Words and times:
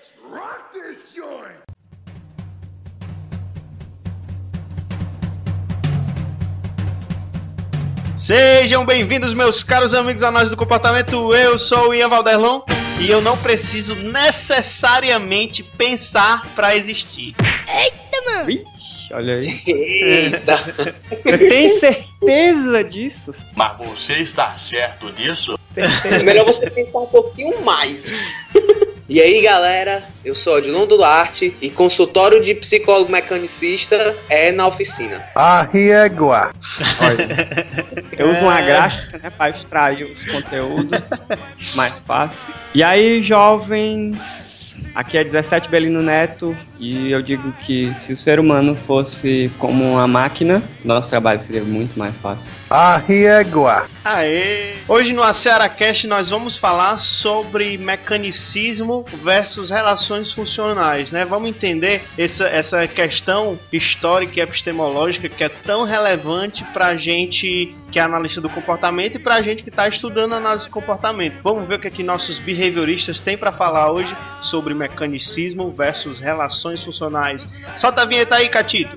Let's 0.00 0.12
rock 0.32 0.72
this 0.72 1.14
joint! 1.14 1.60
Sejam 8.16 8.84
bem-vindos, 8.84 9.34
meus 9.34 9.62
caros 9.64 9.92
amigos 9.94 10.22
análise 10.22 10.50
do 10.50 10.56
comportamento. 10.56 11.34
Eu 11.34 11.58
sou 11.58 11.90
o 11.90 11.94
Ian 11.94 12.08
Valderlon 12.08 12.60
e 13.00 13.10
eu 13.10 13.20
não 13.20 13.36
preciso 13.36 13.94
necessariamente 13.94 15.62
pensar 15.62 16.46
para 16.54 16.76
existir. 16.76 17.34
Vixe, 18.46 19.12
olha 19.12 19.34
aí. 19.34 19.62
Eita. 19.66 20.56
Você 20.56 21.38
tem 21.38 21.80
certeza 21.80 22.84
disso? 22.84 23.34
Mas 23.56 23.76
você 23.78 24.14
está 24.18 24.56
certo 24.56 25.10
disso? 25.12 25.58
É 25.76 25.88
Certeza. 25.88 26.22
melhor 26.24 26.44
você 26.46 26.70
pensar 26.70 26.98
um 26.98 27.06
pouquinho 27.06 27.62
mais. 27.64 28.12
E 29.10 29.20
aí, 29.20 29.42
galera, 29.42 30.04
eu 30.24 30.36
sou 30.36 30.54
Odilon 30.54 30.86
Duarte 30.86 31.52
e 31.60 31.68
consultório 31.68 32.40
de 32.40 32.54
psicólogo 32.54 33.10
mecanicista 33.10 34.14
é 34.28 34.52
na 34.52 34.68
oficina. 34.68 35.20
Arriégua. 35.34 36.52
Eu 38.16 38.30
uso 38.30 38.40
uma 38.42 38.60
gráfica, 38.60 39.18
né, 39.18 39.30
para 39.36 39.50
extrair 39.50 40.04
os 40.04 40.24
conteúdos 40.30 41.00
mais 41.74 41.92
fácil. 42.06 42.40
E 42.72 42.84
aí, 42.84 43.20
jovens, 43.24 44.16
aqui 44.94 45.18
é 45.18 45.24
17 45.24 45.68
Belino 45.68 46.00
Neto 46.00 46.56
e 46.78 47.10
eu 47.10 47.20
digo 47.20 47.50
que 47.66 47.92
se 48.06 48.12
o 48.12 48.16
ser 48.16 48.38
humano 48.38 48.78
fosse 48.86 49.50
como 49.58 49.94
uma 49.94 50.06
máquina, 50.06 50.62
nosso 50.84 51.08
trabalho 51.08 51.42
seria 51.42 51.64
muito 51.64 51.98
mais 51.98 52.14
fácil. 52.18 52.59
Arriégua. 52.70 53.86
Aê! 54.04 54.76
Hoje 54.86 55.12
no 55.12 55.24
AcearaCast 55.24 56.06
nós 56.06 56.30
vamos 56.30 56.56
falar 56.56 56.98
sobre 56.98 57.76
mecanicismo 57.76 59.04
versus 59.24 59.70
relações 59.70 60.32
funcionais, 60.32 61.10
né? 61.10 61.24
Vamos 61.24 61.48
entender 61.50 62.04
essa, 62.16 62.46
essa 62.46 62.86
questão 62.86 63.58
histórica 63.72 64.38
e 64.38 64.42
epistemológica 64.42 65.28
que 65.28 65.42
é 65.42 65.48
tão 65.48 65.82
relevante 65.82 66.62
pra 66.72 66.94
gente 66.94 67.74
que 67.90 67.98
é 67.98 68.02
analista 68.02 68.40
do 68.40 68.48
comportamento 68.48 69.16
e 69.16 69.18
pra 69.18 69.42
gente 69.42 69.64
que 69.64 69.68
está 69.68 69.88
estudando 69.88 70.36
análise 70.36 70.66
do 70.66 70.70
comportamento. 70.70 71.42
Vamos 71.42 71.66
ver 71.66 71.74
o 71.74 71.78
que, 71.80 71.88
é 71.88 71.90
que 71.90 72.04
nossos 72.04 72.38
behavioristas 72.38 73.18
têm 73.18 73.36
para 73.36 73.50
falar 73.50 73.90
hoje 73.90 74.16
sobre 74.42 74.74
mecanicismo 74.74 75.72
versus 75.72 76.20
relações 76.20 76.84
funcionais. 76.84 77.48
Solta 77.76 78.02
a 78.02 78.04
vinheta 78.04 78.36
aí, 78.36 78.48
Catito! 78.48 78.96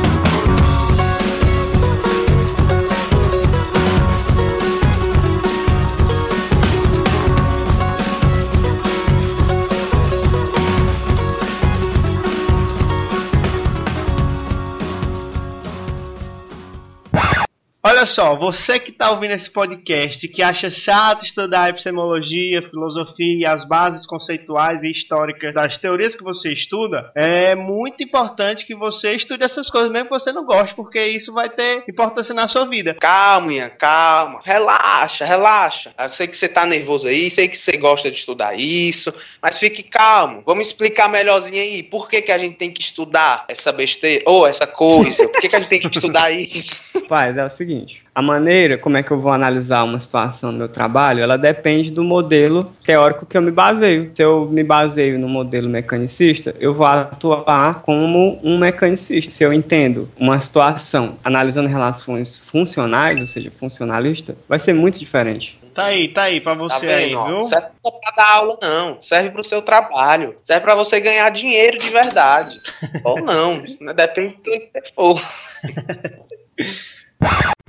Olha 17.91 18.05
só, 18.05 18.37
você 18.37 18.79
que 18.79 18.89
está 18.89 19.11
ouvindo 19.11 19.33
esse 19.33 19.49
podcast 19.49 20.25
que 20.29 20.41
acha 20.41 20.71
chato 20.71 21.25
estudar 21.25 21.71
epistemologia, 21.71 22.61
filosofia 22.61 23.39
e 23.41 23.45
as 23.45 23.65
bases 23.65 24.05
conceituais 24.05 24.81
e 24.83 24.89
históricas 24.89 25.53
das 25.53 25.77
teorias 25.77 26.15
que 26.15 26.23
você 26.23 26.53
estuda, 26.53 27.11
é 27.13 27.53
muito 27.53 28.01
importante 28.01 28.65
que 28.65 28.73
você 28.73 29.11
estude 29.11 29.43
essas 29.43 29.69
coisas, 29.69 29.91
mesmo 29.91 30.07
que 30.07 30.17
você 30.17 30.31
não 30.31 30.45
goste, 30.45 30.73
porque 30.73 31.05
isso 31.05 31.33
vai 31.33 31.49
ter 31.49 31.83
importância 31.85 32.33
na 32.33 32.47
sua 32.47 32.63
vida. 32.63 32.95
Calma, 32.97 33.51
Ian, 33.51 33.69
calma. 33.71 34.39
Relaxa, 34.41 35.25
relaxa. 35.25 35.93
Eu 35.99 36.07
sei 36.07 36.27
que 36.27 36.37
você 36.37 36.47
tá 36.47 36.65
nervoso 36.65 37.09
aí, 37.09 37.29
sei 37.29 37.49
que 37.49 37.57
você 37.57 37.75
gosta 37.75 38.09
de 38.09 38.15
estudar 38.15 38.57
isso, 38.57 39.13
mas 39.41 39.59
fique 39.59 39.83
calmo. 39.83 40.41
Vamos 40.45 40.67
explicar 40.67 41.09
melhorzinho 41.09 41.61
aí. 41.61 41.83
Por 41.83 42.07
que, 42.07 42.21
que 42.21 42.31
a 42.31 42.37
gente 42.37 42.55
tem 42.55 42.71
que 42.71 42.81
estudar 42.81 43.43
essa 43.49 43.73
besteira, 43.73 44.23
ou 44.25 44.47
essa 44.47 44.65
coisa? 44.65 45.27
Por 45.27 45.41
que, 45.41 45.49
que 45.49 45.55
a 45.57 45.59
gente 45.59 45.67
tem 45.67 45.81
que 45.81 45.87
estudar 45.93 46.31
isso? 46.31 46.71
Paz, 47.09 47.35
é 47.35 47.45
o 47.45 47.49
seguinte, 47.49 47.80
a 48.13 48.21
maneira 48.21 48.77
como 48.77 48.97
é 48.97 49.03
que 49.03 49.11
eu 49.11 49.19
vou 49.19 49.31
analisar 49.31 49.83
uma 49.83 49.99
situação 49.99 50.51
no 50.51 50.57
meu 50.57 50.67
trabalho, 50.69 51.21
ela 51.23 51.37
depende 51.37 51.91
do 51.91 52.03
modelo 52.03 52.71
teórico 52.85 53.25
que 53.25 53.37
eu 53.37 53.41
me 53.41 53.51
baseio. 53.51 54.11
Se 54.13 54.21
eu 54.23 54.47
me 54.51 54.63
baseio 54.63 55.17
no 55.17 55.29
modelo 55.29 55.69
mecanicista, 55.69 56.53
eu 56.59 56.73
vou 56.73 56.85
atuar 56.85 57.81
como 57.83 58.39
um 58.43 58.57
mecanicista. 58.57 59.31
Se 59.31 59.43
eu 59.43 59.53
entendo 59.53 60.09
uma 60.17 60.39
situação 60.41 61.17
analisando 61.23 61.69
relações 61.69 62.43
funcionais, 62.51 63.19
ou 63.19 63.27
seja, 63.27 63.51
funcionalista, 63.59 64.35
vai 64.47 64.59
ser 64.59 64.73
muito 64.73 64.99
diferente. 64.99 65.57
Tá 65.73 65.85
aí, 65.85 66.09
tá 66.09 66.23
aí 66.23 66.41
pra 66.41 66.53
Tá 66.53 66.61
você 66.63 66.85
aí, 66.85 67.05
vendo? 67.05 67.17
ó? 67.19 67.25
viu? 67.27 67.35
Não 67.37 67.43
serve 67.43 67.67
só 67.81 67.91
pra 67.91 68.11
dar 68.17 68.35
aula, 68.35 68.57
não. 68.61 69.01
Serve 69.01 69.29
pro 69.31 69.41
seu 69.41 69.61
trabalho. 69.61 70.35
Serve 70.41 70.65
pra 70.65 70.75
você 70.75 70.99
ganhar 70.99 71.29
dinheiro 71.29 71.77
de 71.77 71.89
verdade. 71.89 72.57
Ou 73.05 73.21
não. 73.21 73.63
Depende 73.95 74.35
do 74.35 74.41
que 74.43 74.69
você 74.73 74.81
for. 74.93 75.21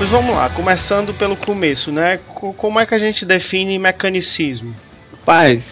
Mas 0.00 0.08
vamos 0.08 0.34
lá, 0.34 0.48
começando 0.48 1.12
pelo 1.12 1.36
começo, 1.36 1.92
né? 1.92 2.18
Co- 2.26 2.54
Como 2.54 2.80
é 2.80 2.86
que 2.86 2.94
a 2.94 2.98
gente 2.98 3.26
define 3.26 3.78
mecanicismo? 3.78 4.74
Paz, 5.26 5.62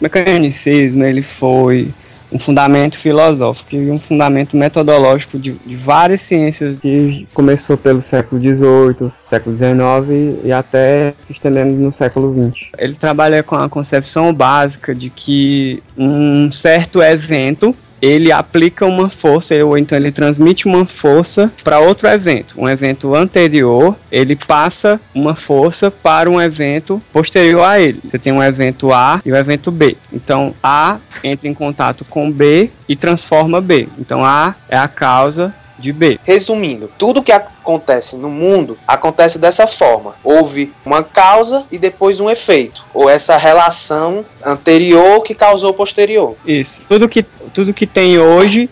mecanicismo 0.00 1.04
ele 1.04 1.22
foi 1.38 1.88
um 2.32 2.38
fundamento 2.38 2.98
filosófico 2.98 3.74
e 3.76 3.90
um 3.90 3.98
fundamento 3.98 4.56
metodológico 4.56 5.38
de, 5.38 5.52
de 5.64 5.76
várias 5.76 6.20
ciências 6.22 6.78
que 6.80 7.26
começou 7.32 7.76
pelo 7.76 8.02
século 8.02 8.40
XVIII, 8.40 9.12
século 9.24 9.56
XIX 9.56 10.40
e 10.44 10.52
até 10.52 11.12
se 11.16 11.32
estendendo 11.32 11.72
no 11.72 11.92
século 11.92 12.32
XX. 12.52 12.68
Ele 12.78 12.94
trabalha 12.94 13.42
com 13.42 13.54
a 13.56 13.68
concepção 13.68 14.32
básica 14.32 14.92
de 14.94 15.10
que 15.10 15.80
um 15.96 16.50
certo 16.52 17.00
evento 17.02 17.74
ele 18.00 18.32
aplica 18.32 18.86
uma 18.86 19.08
força, 19.08 19.54
ou 19.64 19.76
então 19.76 19.96
ele 19.96 20.12
transmite 20.12 20.66
uma 20.66 20.84
força 20.84 21.52
para 21.62 21.78
outro 21.78 22.08
evento. 22.08 22.54
Um 22.56 22.68
evento 22.68 23.14
anterior, 23.14 23.96
ele 24.10 24.36
passa 24.36 25.00
uma 25.14 25.34
força 25.34 25.90
para 25.90 26.30
um 26.30 26.40
evento 26.40 27.00
posterior 27.12 27.62
a 27.62 27.80
ele. 27.80 28.00
Você 28.04 28.18
tem 28.18 28.32
um 28.32 28.42
evento 28.42 28.92
A 28.92 29.20
e 29.24 29.32
o 29.32 29.36
evento 29.36 29.70
B. 29.70 29.96
Então 30.12 30.54
A 30.62 30.98
entra 31.22 31.48
em 31.48 31.54
contato 31.54 32.04
com 32.04 32.30
B 32.30 32.70
e 32.88 32.96
transforma 32.96 33.60
B. 33.60 33.88
Então 33.98 34.24
A 34.24 34.54
é 34.68 34.76
a 34.76 34.88
causa 34.88 35.54
de 35.80 35.92
B. 35.92 36.18
Resumindo, 36.24 36.90
tudo 36.98 37.22
que 37.22 37.32
acontece 37.32 38.16
no 38.16 38.28
mundo 38.28 38.78
acontece 38.86 39.38
dessa 39.38 39.66
forma. 39.66 40.14
Houve 40.22 40.72
uma 40.84 41.02
causa 41.02 41.64
e 41.72 41.78
depois 41.78 42.20
um 42.20 42.30
efeito. 42.30 42.84
Ou 42.94 43.08
essa 43.08 43.36
relação 43.36 44.24
anterior 44.44 45.22
que 45.22 45.34
causou 45.34 45.72
posterior. 45.72 46.36
Isso. 46.46 46.80
Tudo 46.88 47.08
que, 47.08 47.22
tudo 47.52 47.74
que 47.74 47.86
tem 47.86 48.18
hoje 48.18 48.68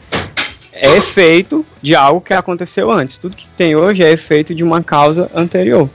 é 0.72 0.96
efeito 0.96 1.66
de 1.82 1.94
algo 1.94 2.20
que 2.20 2.34
aconteceu 2.34 2.90
antes. 2.90 3.18
Tudo 3.18 3.36
que 3.36 3.46
tem 3.56 3.74
hoje 3.74 4.02
é 4.02 4.12
efeito 4.12 4.54
de 4.54 4.62
uma 4.62 4.82
causa 4.82 5.30
anterior. 5.34 5.88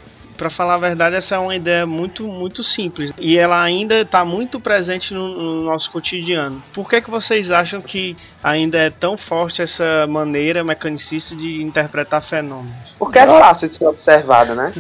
Pra 0.44 0.50
falar 0.50 0.74
a 0.74 0.78
verdade, 0.78 1.16
essa 1.16 1.36
é 1.36 1.38
uma 1.38 1.56
ideia 1.56 1.86
muito, 1.86 2.28
muito 2.28 2.66
simples. 2.66 3.14
E 3.18 3.38
ela 3.38 3.64
ainda 3.64 4.02
está 4.02 4.26
muito 4.26 4.60
presente 4.60 5.14
no, 5.14 5.30
no 5.30 5.64
nosso 5.64 5.90
cotidiano. 5.90 6.62
Por 6.74 6.90
que, 6.90 7.00
que 7.00 7.10
vocês 7.10 7.50
acham 7.50 7.80
que 7.80 8.18
ainda 8.44 8.78
é 8.78 8.90
tão 8.90 9.16
forte 9.16 9.62
essa 9.62 10.06
maneira 10.06 10.62
mecanicista 10.62 11.34
de 11.34 11.64
interpretar 11.64 12.22
fenômenos? 12.22 12.76
Porque 13.00 13.20
é 13.20 13.26
fácil 13.26 13.70
de 13.70 13.76
ser 13.76 13.86
observado, 13.86 14.54
né? 14.54 14.74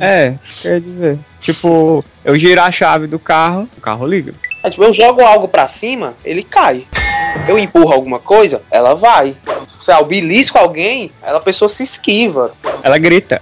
É, 0.00 0.34
quer 0.60 0.80
dizer. 0.80 1.20
Tipo, 1.40 2.04
eu 2.24 2.36
giro 2.36 2.60
a 2.60 2.72
chave 2.72 3.06
do 3.06 3.20
carro, 3.20 3.68
o 3.78 3.80
carro 3.80 4.04
liga. 4.04 4.34
É, 4.64 4.70
tipo, 4.70 4.82
eu 4.82 4.92
jogo 4.92 5.22
algo 5.22 5.46
pra 5.46 5.68
cima, 5.68 6.16
ele 6.24 6.42
cai. 6.42 6.84
Eu 7.46 7.56
empurro 7.56 7.92
alguma 7.92 8.18
coisa, 8.18 8.60
ela 8.72 8.92
vai. 8.92 9.36
Se 9.80 9.92
eu 9.92 10.04
belisco 10.04 10.58
alguém, 10.58 11.12
ela 11.22 11.38
a 11.38 11.42
pessoa 11.42 11.68
se 11.68 11.84
esquiva. 11.84 12.50
Ela 12.82 12.98
grita. 12.98 13.40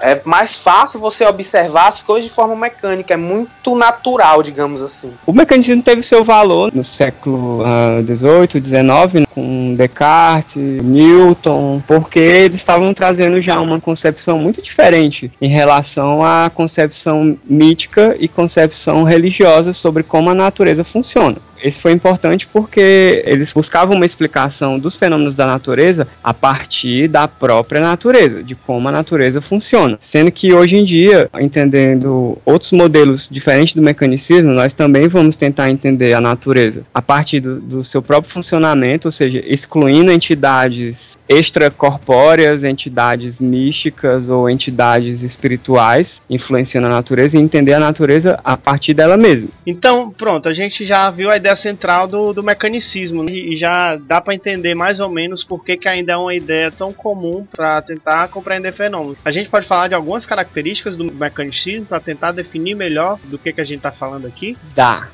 É 0.00 0.20
mais 0.24 0.54
fácil 0.54 0.98
você 0.98 1.24
observar 1.24 1.88
as 1.88 2.02
coisas 2.02 2.28
de 2.28 2.34
forma 2.34 2.56
mecânica, 2.56 3.14
é 3.14 3.16
muito 3.16 3.76
natural, 3.76 4.42
digamos 4.42 4.80
assim. 4.82 5.12
O 5.26 5.32
mecanismo 5.32 5.82
teve 5.82 6.02
seu 6.02 6.24
valor 6.24 6.72
no 6.74 6.84
século 6.84 7.62
XVIII, 8.04 8.62
XIX, 8.62 9.26
com 9.34 9.74
Descartes, 9.76 10.82
Newton, 10.82 11.82
porque 11.86 12.18
eles 12.18 12.56
estavam 12.56 12.92
trazendo 12.94 13.40
já 13.42 13.60
uma 13.60 13.80
concepção 13.80 14.38
muito 14.38 14.62
diferente 14.62 15.30
em 15.40 15.48
relação 15.48 16.24
à 16.24 16.50
concepção 16.52 17.36
mítica 17.44 18.16
e 18.18 18.28
concepção 18.28 19.02
religiosa 19.02 19.72
sobre 19.72 20.02
como 20.02 20.30
a 20.30 20.34
natureza 20.34 20.84
funciona. 20.84 21.36
Esse 21.62 21.78
foi 21.78 21.92
importante 21.92 22.46
porque 22.52 23.22
eles 23.26 23.52
buscavam 23.52 23.96
uma 23.96 24.06
explicação 24.06 24.78
dos 24.78 24.96
fenômenos 24.96 25.34
da 25.34 25.46
natureza 25.46 26.06
a 26.22 26.32
partir 26.32 27.08
da 27.08 27.26
própria 27.28 27.80
natureza, 27.80 28.42
de 28.42 28.54
como 28.54 28.88
a 28.88 28.92
natureza 28.92 29.40
funciona. 29.40 29.98
Sendo 30.00 30.30
que 30.30 30.52
hoje 30.52 30.76
em 30.76 30.84
dia, 30.84 31.28
entendendo 31.38 32.38
outros 32.44 32.72
modelos 32.72 33.28
diferentes 33.30 33.74
do 33.74 33.82
mecanicismo, 33.82 34.52
nós 34.52 34.72
também 34.72 35.08
vamos 35.08 35.36
tentar 35.36 35.70
entender 35.70 36.12
a 36.12 36.20
natureza 36.20 36.82
a 36.94 37.02
partir 37.02 37.40
do, 37.40 37.60
do 37.60 37.84
seu 37.84 38.02
próprio 38.02 38.32
funcionamento, 38.32 39.08
ou 39.08 39.12
seja, 39.12 39.42
excluindo 39.46 40.10
entidades 40.10 41.19
extracorpóreas, 41.30 42.64
entidades 42.64 43.38
místicas 43.38 44.28
ou 44.28 44.50
entidades 44.50 45.22
espirituais 45.22 46.20
influenciando 46.28 46.88
a 46.88 46.90
natureza 46.90 47.36
e 47.36 47.40
entender 47.40 47.72
a 47.74 47.78
natureza 47.78 48.40
a 48.42 48.56
partir 48.56 48.94
dela 48.94 49.16
mesma. 49.16 49.48
Então, 49.64 50.10
pronto, 50.10 50.48
a 50.48 50.52
gente 50.52 50.84
já 50.84 51.08
viu 51.08 51.30
a 51.30 51.36
ideia 51.36 51.54
central 51.54 52.08
do, 52.08 52.32
do 52.32 52.42
mecanicismo 52.42 53.22
né? 53.22 53.30
e 53.30 53.54
já 53.54 53.96
dá 53.96 54.20
para 54.20 54.34
entender 54.34 54.74
mais 54.74 54.98
ou 54.98 55.08
menos 55.08 55.44
por 55.44 55.64
que, 55.64 55.76
que 55.76 55.88
ainda 55.88 56.14
é 56.14 56.16
uma 56.16 56.34
ideia 56.34 56.72
tão 56.72 56.92
comum 56.92 57.46
para 57.48 57.80
tentar 57.80 58.26
compreender 58.28 58.72
fenômenos. 58.72 59.18
A 59.24 59.30
gente 59.30 59.48
pode 59.48 59.68
falar 59.68 59.86
de 59.86 59.94
algumas 59.94 60.26
características 60.26 60.96
do 60.96 61.04
mecanicismo 61.04 61.86
para 61.86 62.00
tentar 62.00 62.32
definir 62.32 62.74
melhor 62.74 63.20
do 63.24 63.38
que, 63.38 63.52
que 63.52 63.60
a 63.60 63.64
gente 63.64 63.78
está 63.78 63.92
falando 63.92 64.26
aqui? 64.26 64.56
Dá. 64.74 65.08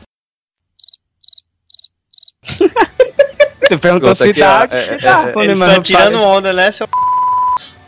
Você 3.67 3.79
perguntou 3.79 4.15
se 4.15 4.33
dá, 4.33 4.69
é, 4.71 4.79
é, 4.79 4.99
se 4.99 5.05
dá. 5.05 5.23
é, 5.23 5.33
Pô, 5.33 5.43
Ele 5.43 5.59
tá 5.59 5.81
tirando 5.81 6.23
onda, 6.23 6.53
né, 6.53 6.71
seu 6.71 6.89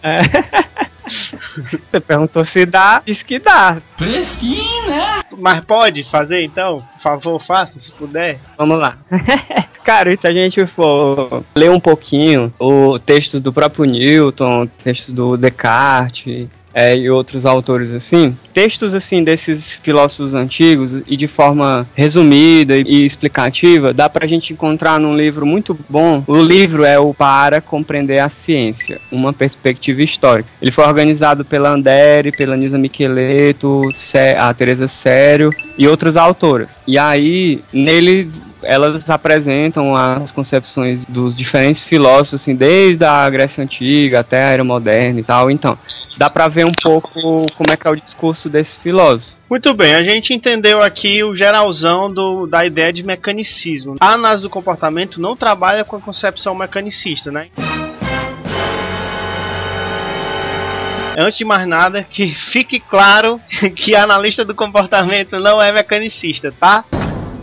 É. 0.03 0.89
Você 1.91 2.01
perguntou 2.01 2.45
se 2.45 2.67
dá, 2.67 3.03
diz 3.05 3.23
que 3.23 3.39
dá. 3.39 3.79
Mas 5.39 5.65
pode 5.65 6.05
fazer 6.05 6.43
então? 6.45 6.85
Por 6.95 7.01
favor, 7.01 7.39
faça 7.41 7.79
se 7.79 7.91
puder. 7.93 8.39
Vamos 8.57 8.79
lá. 8.79 8.99
Cara, 9.85 10.13
e 10.13 10.19
se 10.19 10.27
a 10.27 10.33
gente 10.33 10.67
for 10.67 11.43
ler 11.57 11.71
um 11.71 11.81
pouquinho 11.81 12.53
o 12.59 12.99
textos 12.99 13.41
do 13.41 13.53
próprio 13.53 13.87
Newton, 13.87 14.69
textos 14.85 15.15
do 15.15 15.37
Descartes 15.37 16.47
é, 16.79 16.97
e 16.97 17.11
outros 17.11 17.45
autores 17.45 17.91
assim, 17.93 18.39
textos 18.55 18.95
assim 18.95 19.25
desses 19.25 19.73
filósofos 19.83 20.33
antigos 20.33 21.03
e 21.09 21.17
de 21.17 21.27
forma 21.27 21.85
resumida 21.93 22.77
e 22.77 23.05
explicativa, 23.05 23.93
dá 23.93 24.09
pra 24.09 24.29
gente 24.29 24.53
encontrar 24.53 25.01
num 25.01 25.17
livro 25.17 25.45
muito 25.45 25.77
bom. 25.89 26.23
O 26.29 26.37
livro 26.37 26.85
é 26.85 26.97
o 26.97 27.13
Para 27.13 27.61
Compreender 27.61 28.21
a 28.21 28.29
Ciência, 28.29 29.01
uma 29.11 29.33
perspectiva 29.33 30.03
histórica. 30.03 30.49
Ele 30.63 30.71
foi 30.71 30.85
organizado 30.85 31.45
pela 31.45 31.71
Andere, 31.71 32.31
pela 32.31 32.57
Nisa 32.57 32.79
Micheleto, 32.79 33.83
a 34.39 34.55
Teresa 34.55 34.87
Sério 34.87 35.53
e 35.77 35.89
outras 35.89 36.17
autoras. 36.17 36.69
E 36.87 36.97
aí, 36.97 37.61
nele 37.73 38.31
elas 38.63 39.09
apresentam 39.09 39.95
as 39.95 40.33
concepções 40.33 41.05
dos 41.09 41.37
diferentes 41.37 41.83
filósofos, 41.83 42.41
assim, 42.41 42.57
desde 42.57 43.05
a 43.05 43.29
Grécia 43.31 43.63
Antiga 43.63 44.21
até 44.21 44.43
a 44.43 44.51
Era 44.51 44.65
Moderna 44.65 45.21
e 45.21 45.23
tal. 45.23 45.51
Então, 45.51 45.79
dá 46.19 46.29
pra 46.29 46.49
ver 46.49 46.67
um 46.67 46.73
pouco 46.73 47.11
como 47.13 47.71
é 47.71 47.77
que 47.77 47.87
é 47.87 47.91
o 47.91 47.97
discurso 47.97 48.49
desse 48.49 48.77
filósofo. 48.81 49.39
Muito 49.49 49.73
bem, 49.73 49.95
a 49.95 50.03
gente 50.03 50.35
entendeu 50.35 50.83
aqui 50.83 51.23
o 51.23 51.35
geralzão 51.35 52.13
do, 52.13 52.47
da 52.47 52.67
ideia 52.67 52.93
de 52.93 53.03
mecanicismo. 53.03 53.95
A 54.01 54.13
análise 54.13 54.43
do 54.43 54.51
comportamento 54.51 55.21
não 55.21 55.37
trabalha 55.37 55.85
com 55.85 55.97
a 55.97 56.01
concepção 56.01 56.55
mecanicista, 56.55 57.31
né? 57.31 57.49
Antes 61.21 61.39
de 61.39 61.45
mais 61.45 61.67
nada, 61.67 62.07
que 62.09 62.29
fique 62.29 62.79
claro 62.79 63.41
que 63.75 63.97
analista 63.97 64.45
do 64.45 64.55
comportamento 64.55 65.39
não 65.41 65.63
é 65.63 65.73
mecanicista, 65.73 66.53
tá? 66.53 66.85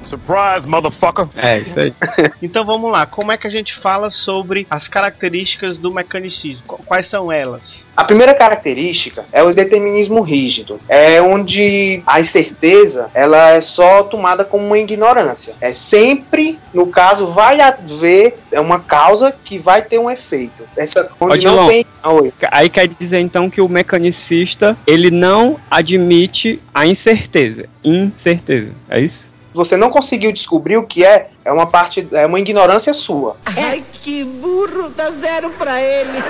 Surprise, 0.06 0.68
motherfucker. 0.68 1.28
É, 1.36 1.60
isso 1.60 1.80
aí. 1.80 1.94
Então 2.42 2.64
vamos 2.66 2.92
lá, 2.92 3.06
como 3.06 3.32
é 3.32 3.38
que 3.38 3.48
a 3.48 3.50
gente 3.50 3.74
fala 3.76 4.10
sobre 4.12 4.68
as 4.70 4.88
características 4.88 5.78
do 5.78 5.92
mecanicismo? 5.92 6.64
Qu- 6.68 6.82
Quais 6.86 7.08
são 7.08 7.32
elas? 7.32 7.88
A 7.98 8.04
primeira 8.04 8.34
característica 8.34 9.26
é 9.32 9.42
o 9.42 9.54
determinismo 9.54 10.22
rígido. 10.22 10.80
É 10.88 11.22
onde 11.22 12.02
a 12.06 12.20
incerteza 12.20 13.10
ela 13.14 13.52
é 13.52 13.62
só 13.62 14.04
tomada 14.04 14.44
como 14.46 14.66
uma 14.66 14.78
ignorância. 14.78 15.56
É 15.60 15.74
sempre, 15.74 16.60
no 16.74 16.88
caso, 16.88 17.26
vai 17.28 17.60
haver 17.62 18.38
uma 18.54 18.80
causa 18.80 19.36
que 19.44 19.58
vai 19.58 19.82
ter 19.82 19.98
um 20.00 20.10
efeito. 20.10 20.64
Essa 20.78 21.10
onde 21.20 21.40
Odilon. 21.40 21.56
não 21.56 21.68
tem. 21.68 21.86
Ah, 22.04 22.12
oi. 22.12 22.32
Aí 22.52 22.70
quer 22.70 22.88
dizer 22.88 23.20
então 23.20 23.50
que 23.50 23.60
o 23.62 23.68
mecanicista 23.68 24.78
ele 24.86 25.10
não 25.10 25.58
admite 25.70 26.62
a 26.74 26.86
incerteza. 26.86 27.66
Incerteza, 27.84 28.72
é 28.90 29.02
isso? 29.02 29.30
Você 29.56 29.78
não 29.78 29.90
conseguiu 29.90 30.34
descobrir 30.34 30.76
o 30.76 30.84
que 30.84 31.06
é, 31.06 31.28
é 31.46 31.52
uma 31.52 31.66
parte, 31.66 32.06
é 32.12 32.26
uma 32.26 32.40
ignorância 32.40 32.94
sua. 32.94 33.38
Ai, 33.46 33.82
que 34.04 34.24
burro, 34.24 34.90
dá 34.90 35.10
zero 35.12 35.50
pra 35.52 35.82
ele. 35.82 36.22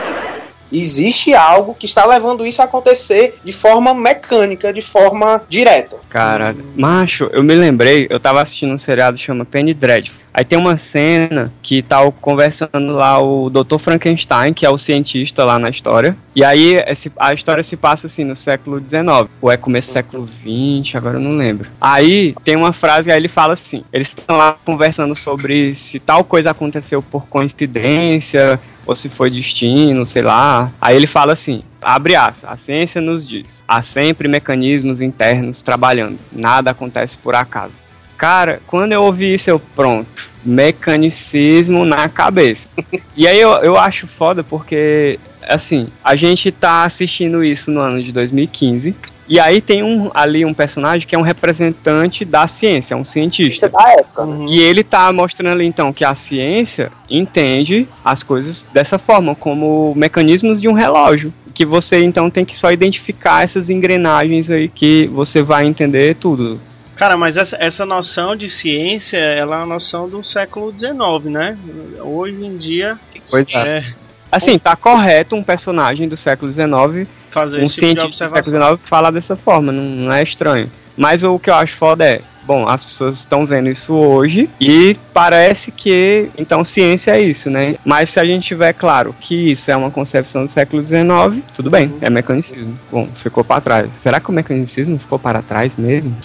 Existe 0.72 1.34
algo 1.34 1.74
que 1.74 1.86
está 1.86 2.06
levando 2.06 2.46
isso 2.46 2.62
a 2.62 2.66
acontecer 2.66 3.40
de 3.44 3.52
forma 3.52 3.94
mecânica, 3.94 4.72
de 4.72 4.82
forma 4.82 5.42
direta. 5.50 5.98
Cara, 6.10 6.56
macho, 6.76 7.30
eu 7.32 7.44
me 7.44 7.56
lembrei, 7.56 8.08
eu 8.10 8.20
tava 8.20 8.42
assistindo 8.42 8.74
um 8.74 8.78
seriado 8.78 9.18
que 9.18 9.26
chama 9.26 9.46
Penny 9.46 9.74
Dreadful. 9.74 10.25
Aí 10.38 10.44
tem 10.44 10.60
uma 10.60 10.76
cena 10.76 11.50
que 11.64 11.82
tá 11.82 12.12
conversando 12.20 12.92
lá 12.92 13.22
o 13.22 13.50
Dr. 13.50 13.80
Frankenstein, 13.80 14.54
que 14.54 14.66
é 14.66 14.70
o 14.70 14.78
cientista 14.78 15.46
lá 15.46 15.58
na 15.58 15.70
história. 15.70 16.18
E 16.36 16.44
aí 16.44 16.76
esse- 16.88 17.10
a 17.18 17.34
história 17.34 17.64
se 17.64 17.78
passa 17.78 18.08
assim 18.08 18.26
no 18.26 18.36
século 18.36 18.78
XIX, 18.82 19.30
ou 19.42 19.50
é 19.50 19.56
começo 19.56 19.88
do 19.88 19.94
século 19.94 20.28
XX, 20.44 20.94
agora 20.96 21.16
eu 21.16 21.22
não 21.22 21.32
lembro. 21.32 21.70
Aí 21.80 22.36
tem 22.44 22.58
uma 22.58 22.74
frase, 22.74 23.10
aí 23.10 23.18
ele 23.18 23.30
fala 23.30 23.54
assim: 23.54 23.86
eles 23.94 24.10
estão 24.10 24.36
lá 24.36 24.58
conversando 24.66 25.16
sobre 25.16 25.74
se 25.74 26.00
tal 26.02 26.22
coisa 26.26 26.52
aconteceu 26.52 27.02
por 27.02 27.28
coincidência, 27.28 28.60
ou 28.86 28.94
se 28.94 29.08
foi 29.08 29.30
destino, 29.30 30.06
sei 30.06 30.22
lá. 30.22 30.70
Aí 30.82 30.98
ele 30.98 31.08
fala 31.08 31.32
assim: 31.32 31.62
abre 31.82 32.14
aspas, 32.14 32.52
a 32.52 32.58
ciência 32.58 33.00
nos 33.00 33.26
diz, 33.26 33.48
há 33.66 33.82
sempre 33.82 34.28
mecanismos 34.28 35.00
internos 35.00 35.62
trabalhando, 35.62 36.20
nada 36.34 36.72
acontece 36.72 37.18
por 37.18 37.36
acaso. 37.36 37.85
Cara, 38.18 38.62
quando 38.66 38.94
eu 38.94 39.04
ouvi 39.04 39.34
isso, 39.34 39.50
eu 39.50 39.60
pronto, 39.60 40.10
mecanicismo 40.44 41.84
na 41.84 42.08
cabeça. 42.08 42.68
e 43.16 43.28
aí 43.28 43.40
eu, 43.40 43.52
eu 43.58 43.78
acho 43.78 44.08
foda 44.08 44.44
porque, 44.44 45.20
assim, 45.48 45.88
a 46.04 46.16
gente 46.16 46.52
tá 46.52 46.84
assistindo 46.84 47.44
isso 47.44 47.70
no 47.70 47.80
ano 47.80 48.02
de 48.02 48.12
2015. 48.12 48.96
E 49.28 49.40
aí 49.40 49.60
tem 49.60 49.82
um 49.82 50.12
ali 50.14 50.46
um 50.46 50.54
personagem 50.54 51.08
que 51.08 51.16
é 51.16 51.18
um 51.18 51.24
representante 51.24 52.24
da 52.24 52.48
ciência, 52.48 52.96
um 52.96 53.04
cientista. 53.04 53.68
Da 53.68 53.92
época. 53.94 54.28
E 54.48 54.60
ele 54.60 54.84
tá 54.84 55.12
mostrando 55.12 55.52
ali 55.52 55.66
então 55.66 55.92
que 55.92 56.06
a 56.06 56.14
ciência 56.14 56.92
entende 57.10 57.88
as 58.04 58.22
coisas 58.22 58.66
dessa 58.72 59.00
forma, 59.00 59.34
como 59.34 59.94
mecanismos 59.96 60.62
de 60.62 60.68
um 60.68 60.74
relógio. 60.74 61.34
Que 61.56 61.66
você 61.66 62.04
então 62.04 62.30
tem 62.30 62.46
que 62.46 62.58
só 62.58 62.72
identificar 62.72 63.44
essas 63.44 63.70
engrenagens 63.70 64.50
aí 64.50 64.68
que 64.68 65.08
você 65.08 65.42
vai 65.42 65.66
entender 65.66 66.16
tudo. 66.16 66.60
Cara, 66.96 67.18
mas 67.18 67.38
essa, 67.38 67.58
essa 67.60 67.86
noção 67.86 68.36
de 68.36 68.50
ciência, 68.50 69.18
ela 69.18 69.58
é 69.58 69.60
uma 69.60 69.76
noção 69.76 70.08
do 70.08 70.24
século 70.24 70.74
XIX, 70.78 71.32
né? 71.32 71.58
Hoje 72.00 72.46
em 72.46 72.58
dia, 72.58 72.98
Pois 73.30 73.48
é. 73.50 73.78
é 73.78 73.86
Assim, 74.32 74.60
tá 74.60 74.76
correto 74.76 75.36
um 75.36 75.44
personagem 75.44 76.10
do 76.10 76.18
século 76.18 76.52
XIX, 76.52 77.08
fazer 77.30 77.60
um 77.60 77.62
esse 77.62 77.76
tipo 77.76 77.86
de 77.86 77.88
cientista 77.88 78.02
do 78.02 78.08
observação. 78.08 78.44
século 78.44 78.76
XIX 78.76 78.90
falar 78.90 79.12
dessa 79.12 79.36
forma, 79.36 79.72
não, 79.72 79.84
não 79.84 80.14
é 80.14 80.24
estranho. 80.24 80.70
Mas 80.98 81.24
o 81.24 81.40
que 81.40 81.50
eu 81.50 81.56
acho 81.56 81.78
foda 81.78 82.06
é, 82.06 82.22
bom, 82.46 82.68
as 82.68 82.84
pessoas 82.84 83.20
estão 83.20 83.46
vendo 83.46 83.70
isso 83.70 83.94
hoje 83.94 84.50
e 84.60 84.98
parece 85.14 85.72
que, 85.72 86.30
então, 86.38 86.66
ciência 86.66 87.12
é 87.12 87.22
isso, 87.22 87.50
né? 87.50 87.76
Mas 87.86 88.10
se 88.10 88.20
a 88.20 88.26
gente 88.26 88.46
tiver 88.48 88.74
claro 88.74 89.16
que 89.20 89.52
isso 89.52 89.70
é 89.72 89.76
uma 89.76 89.92
concepção 89.92 90.46
do 90.46 90.52
século 90.52 90.84
XIX, 90.84 91.44
tudo 91.54 91.70
bem, 91.70 91.94
é 92.02 92.10
mecanicismo. 92.10 92.78
Bom, 92.92 93.08
ficou 93.24 93.44
para 93.44 93.62
trás. 93.62 93.90
Será 94.04 94.20
que 94.20 94.30
o 94.30 94.34
mecanicismo 94.34 95.00
ficou 95.00 95.20
para 95.20 95.42
trás 95.42 95.72
mesmo? 95.78 96.16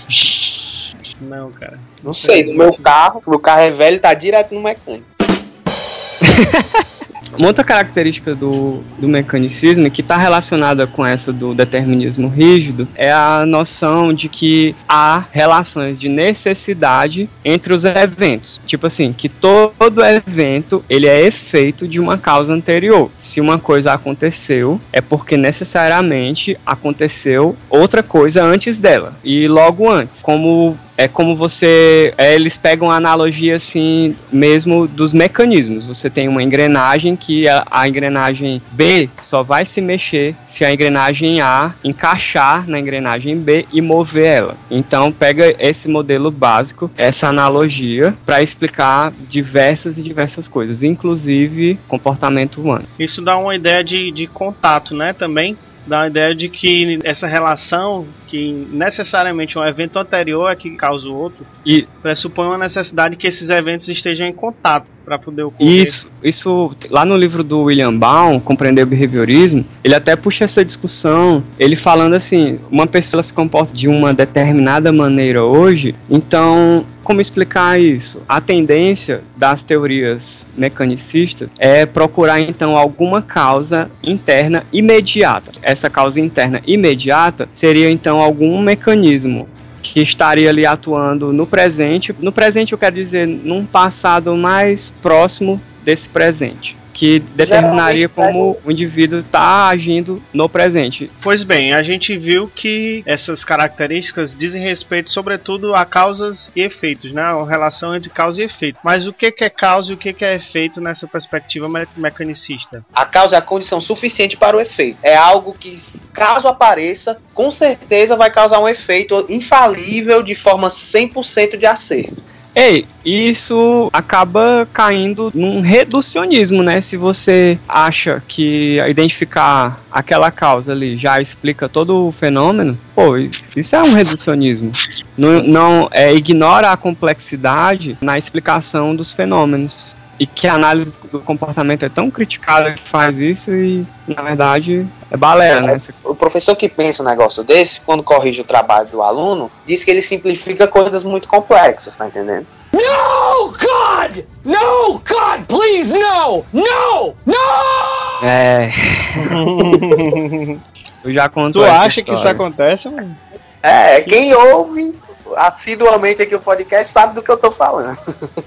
Não, 1.21 1.51
cara. 1.53 1.79
Não 2.03 2.15
sei, 2.15 2.45
no 2.45 2.55
meu 2.55 2.73
carro, 2.75 3.23
meu 3.27 3.39
carro 3.39 3.61
é 3.61 3.71
velho, 3.71 4.01
tá 4.01 4.15
direto 4.15 4.55
no 4.55 4.63
mecânico. 4.63 5.05
Uma 7.39 7.49
outra 7.49 7.63
característica 7.63 8.35
do, 8.35 8.83
do 8.99 9.09
mecanicismo 9.09 9.91
que 9.91 10.01
está 10.01 10.17
relacionada 10.17 10.87
com 10.87 11.07
essa 11.07 11.33
do 11.33 11.55
determinismo 11.55 12.29
rígido 12.29 12.89
é 12.95 13.13
a 13.13 13.45
noção 13.47 14.13
de 14.13 14.29
que 14.29 14.75
há 14.89 15.25
relações 15.31 15.99
de 15.99 16.09
necessidade 16.09 17.31
entre 17.45 17.73
os 17.73 17.85
eventos. 17.85 18.61
Tipo 18.67 18.89
assim, 18.89 19.13
que 19.13 19.29
todo 19.29 20.05
evento 20.05 20.85
ele 20.89 21.07
é 21.07 21.27
efeito 21.27 21.87
de 21.87 22.01
uma 22.01 22.19
causa 22.19 22.53
anterior. 22.53 23.11
se 23.23 23.41
uma 23.41 23.61
coisa 23.61 23.93
aconteceu, 23.93 24.81
é 24.93 25.01
porque 25.01 25.37
necessariamente 25.37 26.59
aconteceu 26.67 27.57
outra 27.69 28.03
coisa 28.03 28.43
antes 28.43 28.77
dela. 28.77 29.15
E 29.23 29.47
logo 29.47 29.89
antes. 29.89 30.17
Como 30.21 30.77
é 31.01 31.09
como 31.09 31.35
você. 31.35 32.13
É, 32.19 32.35
eles 32.35 32.59
pegam 32.59 32.91
a 32.91 32.97
analogia 32.97 33.57
assim 33.57 34.15
mesmo 34.31 34.87
dos 34.87 35.15
mecanismos. 35.15 35.87
Você 35.87 36.11
tem 36.11 36.29
uma 36.29 36.43
engrenagem 36.43 37.17
que 37.17 37.49
a, 37.49 37.67
a, 37.71 37.89
engrenagem 37.89 38.61
B 38.73 39.09
só 39.25 39.43
vai 39.43 39.65
se 39.65 39.81
mexer 39.81 40.35
se 40.47 40.63
a 40.63 40.71
engrenagem 40.71 41.41
A 41.41 41.73
encaixar 41.83 42.69
na 42.69 42.79
engrenagem 42.79 43.39
B 43.39 43.65
e 43.73 43.81
mover 43.81 44.27
ela. 44.27 44.57
Então 44.71 45.11
pega 45.11 45.55
esse 45.59 45.89
modelo 45.89 46.31
básico, 46.31 46.91
essa 46.99 47.29
analogia, 47.29 48.15
para 48.27 48.43
explicar 48.43 49.11
diversas 49.31 49.97
e 49.97 50.03
diversas 50.03 50.47
coisas, 50.49 50.83
inclusive 50.83 51.79
comportamento 51.89 52.61
humano. 52.61 52.85
Isso 52.99 53.23
dá 53.23 53.39
uma 53.39 53.55
ideia 53.55 53.83
de, 53.83 54.11
de 54.11 54.27
contato, 54.27 54.95
né? 54.95 55.15
Também 55.15 55.57
dá 55.91 56.03
a 56.03 56.07
ideia 56.07 56.35
de 56.35 56.49
que 56.49 57.01
essa 57.03 57.27
relação, 57.27 58.07
que 58.29 58.53
necessariamente 58.71 59.59
um 59.59 59.65
evento 59.65 59.99
anterior 59.99 60.49
é 60.51 60.55
que 60.55 60.71
causa 60.77 61.09
o 61.09 61.15
outro, 61.15 61.45
e 61.67 61.83
pressupõe 62.01 62.47
uma 62.47 62.59
necessidade 62.59 63.17
que 63.17 63.27
esses 63.27 63.51
eventos 63.51 63.89
estejam 63.89 64.27
em 64.27 64.33
contato 64.33 64.87
para 65.11 65.19
poder 65.19 65.43
ocorrer. 65.43 65.89
Isso, 65.89 66.07
isso 66.23 66.77
lá 66.89 67.05
no 67.05 67.17
livro 67.17 67.43
do 67.43 67.63
William 67.63 67.93
Baum, 67.93 68.39
Compreender 68.39 68.85
o 68.85 68.87
Behaviorismo, 68.87 69.65
ele 69.83 69.93
até 69.93 70.15
puxa 70.15 70.45
essa 70.45 70.65
discussão, 70.65 71.43
ele 71.59 71.75
falando 71.75 72.15
assim, 72.15 72.61
uma 72.71 72.87
pessoa 72.87 73.21
se 73.21 73.33
comporta 73.33 73.77
de 73.77 73.89
uma 73.89 74.15
determinada 74.15 74.93
maneira 74.93 75.43
hoje, 75.43 75.97
então 76.09 76.85
como 77.03 77.21
explicar 77.21 77.81
isso? 77.81 78.23
A 78.29 78.41
tendência 78.41 79.23
das 79.37 79.65
teorias 79.65 80.45
mecanicistas 80.57 81.49
é 81.59 81.85
procurar 81.85 82.41
então 82.41 82.77
alguma 82.77 83.21
causa 83.21 83.91
interna 84.01 84.63
imediata. 84.73 85.51
Essa 85.61 85.91
causa 85.91 86.21
interna 86.21 86.63
imediata 86.65 87.49
seria 87.53 87.91
então 87.91 88.21
algum 88.21 88.61
mecanismo 88.61 89.49
que 89.93 90.01
estaria 90.01 90.49
ali 90.49 90.65
atuando 90.65 91.33
no 91.33 91.47
presente. 91.47 92.15
No 92.21 92.33
presente 92.33 92.73
eu 92.73 92.79
quero 92.79 92.95
dizer 92.95 93.27
num 93.27 93.67
passado 93.67 94.35
mais 94.37 94.93
próximo 95.03 95.61
desse 95.85 96.09
presente 96.09 96.80
que 97.01 97.19
determinaria 97.19 98.11
como 98.11 98.59
o 98.63 98.71
indivíduo 98.71 99.21
está 99.21 99.69
agindo 99.69 100.23
no 100.35 100.51
presente. 100.51 101.11
Pois 101.23 101.43
bem, 101.43 101.73
a 101.73 101.83
gente 101.83 102.15
viu 102.15 102.47
que 102.47 103.03
essas 103.07 103.43
características 103.43 104.37
dizem 104.37 104.63
respeito, 104.63 105.09
sobretudo, 105.09 105.75
a 105.75 105.87
causas 105.87 106.53
e 106.55 106.61
efeitos, 106.61 107.11
né? 107.11 107.23
A 107.23 107.43
relação 107.43 107.97
entre 107.97 108.11
causa 108.11 108.43
e 108.43 108.45
efeito. 108.45 108.81
Mas 108.85 109.07
o 109.07 109.15
que 109.15 109.33
é 109.41 109.49
causa 109.49 109.91
e 109.91 109.95
o 109.95 109.97
que 109.97 110.15
é 110.23 110.35
efeito 110.35 110.79
nessa 110.79 111.09
perspectiva 111.09 111.71
me 111.71 111.87
mecanicista? 111.97 112.85
A 112.93 113.07
causa 113.07 113.35
é 113.35 113.39
a 113.39 113.43
condição 113.43 113.81
suficiente 113.81 114.37
para 114.37 114.55
o 114.55 114.61
efeito. 114.61 114.99
É 115.03 115.17
algo 115.17 115.57
que, 115.59 115.75
caso 116.13 116.49
apareça, 116.49 117.17
com 117.33 117.51
certeza 117.51 118.15
vai 118.15 118.31
causar 118.31 118.61
um 118.61 118.69
efeito 118.69 119.25
infalível 119.31 120.23
de 120.23 120.35
forma 120.35 120.69
100% 120.69 121.57
de 121.57 121.65
acerto. 121.65 122.30
Ei, 122.55 122.87
isso 123.05 123.89
acaba 123.93 124.67
caindo 124.73 125.31
num 125.35 125.61
reducionismo, 125.61 126.63
né? 126.63 126.81
Se 126.81 126.97
você 126.97 127.59
acha 127.69 128.23
que 128.27 128.79
identificar 128.89 129.81
aquela 129.91 130.31
causa 130.31 130.73
ali 130.73 130.97
já 130.97 131.21
explica 131.21 131.69
todo 131.69 132.09
o 132.09 132.13
fenômeno, 132.13 132.79
pô, 132.95 133.17
isso 133.17 133.77
é 133.77 133.83
um 133.83 133.93
reducionismo. 133.93 134.73
Não, 135.17 135.43
não 135.43 135.89
é, 135.93 136.13
ignora 136.13 136.73
a 136.73 136.77
complexidade 136.77 137.97
na 138.01 138.19
explicação 138.19 138.97
dos 138.97 139.13
fenômenos 139.13 139.95
e 140.21 140.27
que 140.27 140.47
a 140.47 140.53
análise 140.53 140.93
do 141.11 141.19
comportamento 141.21 141.83
é 141.83 141.89
tão 141.89 142.11
criticada 142.11 142.73
que 142.75 142.87
faz 142.91 143.17
isso 143.17 143.51
e, 143.51 143.87
na 144.07 144.21
verdade, 144.21 144.87
é 145.11 145.17
balela, 145.17 145.63
né? 145.63 145.79
O 146.05 146.15
professor 146.15 146.55
que 146.55 146.69
pensa 146.69 147.03
um 147.03 147.07
negócio 147.07 147.43
desse, 147.43 147.81
quando 147.81 148.03
corrige 148.03 148.43
o 148.43 148.45
trabalho 148.45 148.87
do 148.89 149.03
aluno, 149.03 149.51
diz 149.67 149.83
que 149.83 149.91
ele 149.91 150.03
simplifica 150.03 150.69
coisas 150.69 151.03
muito 151.05 151.27
complexas, 151.27 151.97
tá 151.97 152.07
entendendo? 152.07 152.47
No, 152.71 153.47
God! 153.47 154.19
No, 154.45 154.99
God, 154.99 155.47
please, 155.49 155.91
no! 155.91 156.45
No! 156.53 157.15
No! 157.25 158.23
É. 158.23 158.71
Eu 161.03 161.15
já 161.15 161.31
conto 161.31 161.55
Tu 161.55 161.65
acha 161.65 162.03
que 162.03 162.13
isso 162.13 162.29
acontece, 162.29 162.91
mano? 162.91 163.17
É, 163.63 164.03
quem 164.03 164.35
ouve 164.35 164.95
assiduamente 165.37 166.23
aqui 166.23 166.35
o 166.35 166.41
podcast 166.41 166.93
sabe 166.93 167.15
do 167.15 167.23
que 167.23 167.31
eu 167.31 167.37
tô 167.37 167.51
falando. 167.51 167.97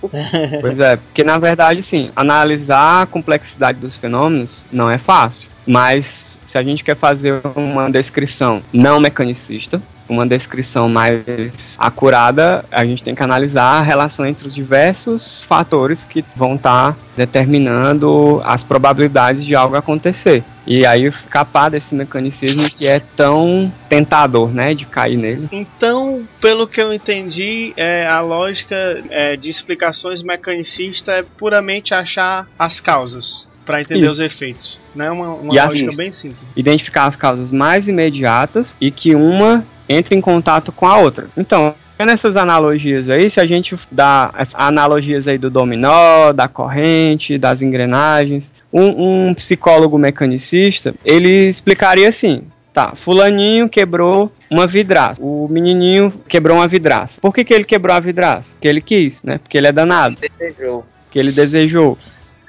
pois 0.62 0.80
é, 0.80 0.96
porque 0.98 1.24
na 1.24 1.38
verdade, 1.38 1.84
sim, 1.84 2.12
analisar 2.16 3.04
a 3.04 3.06
complexidade 3.06 3.80
dos 3.80 3.96
fenômenos 3.96 4.63
não 4.72 4.90
é 4.90 4.98
fácil. 4.98 5.48
Mas 5.66 6.38
se 6.48 6.58
a 6.58 6.63
gente 6.63 6.84
quer 6.84 6.96
fazer 6.96 7.42
uma 7.56 7.90
descrição 7.90 8.62
não 8.72 9.00
mecanicista, 9.00 9.82
uma 10.07 10.25
descrição 10.25 10.89
mais 10.89 11.75
acurada, 11.77 12.63
a 12.72 12.86
gente 12.86 13.03
tem 13.03 13.15
que 13.15 13.24
analisar 13.24 13.79
a 13.79 13.81
relação 13.81 14.25
entre 14.25 14.48
os 14.48 14.53
diversos 14.53 15.43
fatores 15.43 16.03
que 16.10 16.24
vão 16.36 16.55
estar 16.55 16.93
tá 16.93 16.98
determinando 17.15 18.41
as 18.43 18.63
probabilidades 18.63 19.45
de 19.45 19.55
algo 19.55 19.75
acontecer. 19.75 20.43
E 20.65 20.86
aí 20.86 21.05
escapar 21.05 21.69
desse 21.69 21.93
mecanicismo 21.93 22.69
que 22.69 22.88
é 22.88 23.00
tão 23.00 23.72
tentador, 23.89 24.50
né, 24.50 24.74
de 24.74 24.86
cair 24.86 25.17
nele. 25.17 25.50
Então, 25.51 26.25
pelo 26.39 26.67
que 26.67 26.81
eu 26.81 26.93
entendi, 26.93 27.74
é, 27.75 28.07
a 28.07 28.22
lógica 28.22 29.03
é, 29.10 29.36
de 29.36 29.50
explicações 29.50 30.22
mecanicistas 30.24 31.15
é 31.15 31.24
puramente 31.38 31.93
achar 31.93 32.48
as 32.57 32.79
causas 32.79 33.48
para 33.65 33.81
entender 33.81 34.01
Isso. 34.01 34.12
os 34.12 34.19
efeitos. 34.19 34.83
Não 34.96 35.06
é 35.06 35.12
uma, 35.12 35.34
uma 35.34 35.54
lógica 35.54 35.90
assim, 35.90 35.98
bem 35.98 36.12
simples. 36.12 36.40
Identificar 36.56 37.06
as 37.06 37.16
causas 37.16 37.52
mais 37.52 37.88
imediatas 37.88 38.68
e 38.80 38.92
que 38.92 39.16
uma 39.16 39.64
entre 39.88 40.16
em 40.16 40.22
contato 40.22 40.72
com 40.72 40.88
a 40.88 40.98
outra. 40.98 41.28
Então, 41.38 41.74
nessas 42.00 42.36
analogias 42.36 43.10
aí, 43.10 43.30
se 43.30 43.40
a 43.40 43.46
gente 43.46 43.78
dá 43.92 44.30
as 44.34 44.54
analogias 44.56 45.28
aí 45.28 45.38
do 45.38 45.50
dominó, 45.50 46.32
da 46.34 46.48
corrente, 46.48 47.38
das 47.38 47.62
engrenagens, 47.62 48.52
um, 48.72 49.30
um 49.30 49.34
psicólogo 49.34 49.98
mecanicista, 49.98 50.94
ele 51.06 51.48
explicaria 51.48 52.10
assim, 52.10 52.44
Tá, 52.74 52.96
fulaninho 53.06 53.70
quebrou 53.70 54.32
uma 54.50 54.66
vidraça. 54.66 55.22
O 55.22 55.48
menininho 55.48 56.12
quebrou 56.28 56.58
uma 56.58 56.68
vidraça. 56.68 57.22
Por 57.22 57.32
que, 57.32 57.44
que 57.44 57.54
ele 57.54 57.66
quebrou 57.66 57.96
a 57.96 58.00
vidraça? 58.00 58.46
Porque 58.54 58.68
ele 58.68 58.82
quis, 58.82 59.14
né? 59.24 59.38
Porque 59.38 59.60
ele 59.60 59.68
é 59.68 59.72
danado. 59.72 60.18
Desejou. 60.20 60.84
Porque 61.06 61.20
ele 61.20 61.32
desejou. 61.32 61.98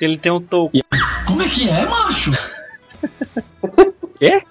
Porque 0.04 0.12
ele 0.12 0.18
tem 0.18 0.32
um 0.32 0.40
toco. 0.40 0.78
Como 1.26 1.42
é 1.42 1.48
que 1.48 1.68
é, 1.68 1.86
macho? 1.86 2.30
Quê? 4.20 4.42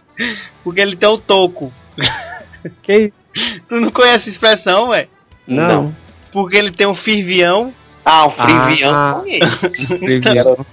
Porque 0.63 0.81
ele 0.81 0.95
tem 0.95 1.09
um 1.09 1.17
toco. 1.17 1.71
Que 2.81 2.93
isso? 2.93 3.59
Tu 3.67 3.75
não 3.75 3.91
conhece 3.91 4.29
a 4.29 4.31
expressão, 4.31 4.89
ué? 4.89 5.07
Não. 5.45 5.67
não. 5.67 5.95
Porque 6.31 6.57
ele 6.57 6.71
tem 6.71 6.87
um 6.87 6.95
firvião. 6.95 7.73
Ah, 8.03 8.25
o 8.25 8.29
firvião 8.29 8.91
ah, 8.93 9.21
firvião 9.99 10.65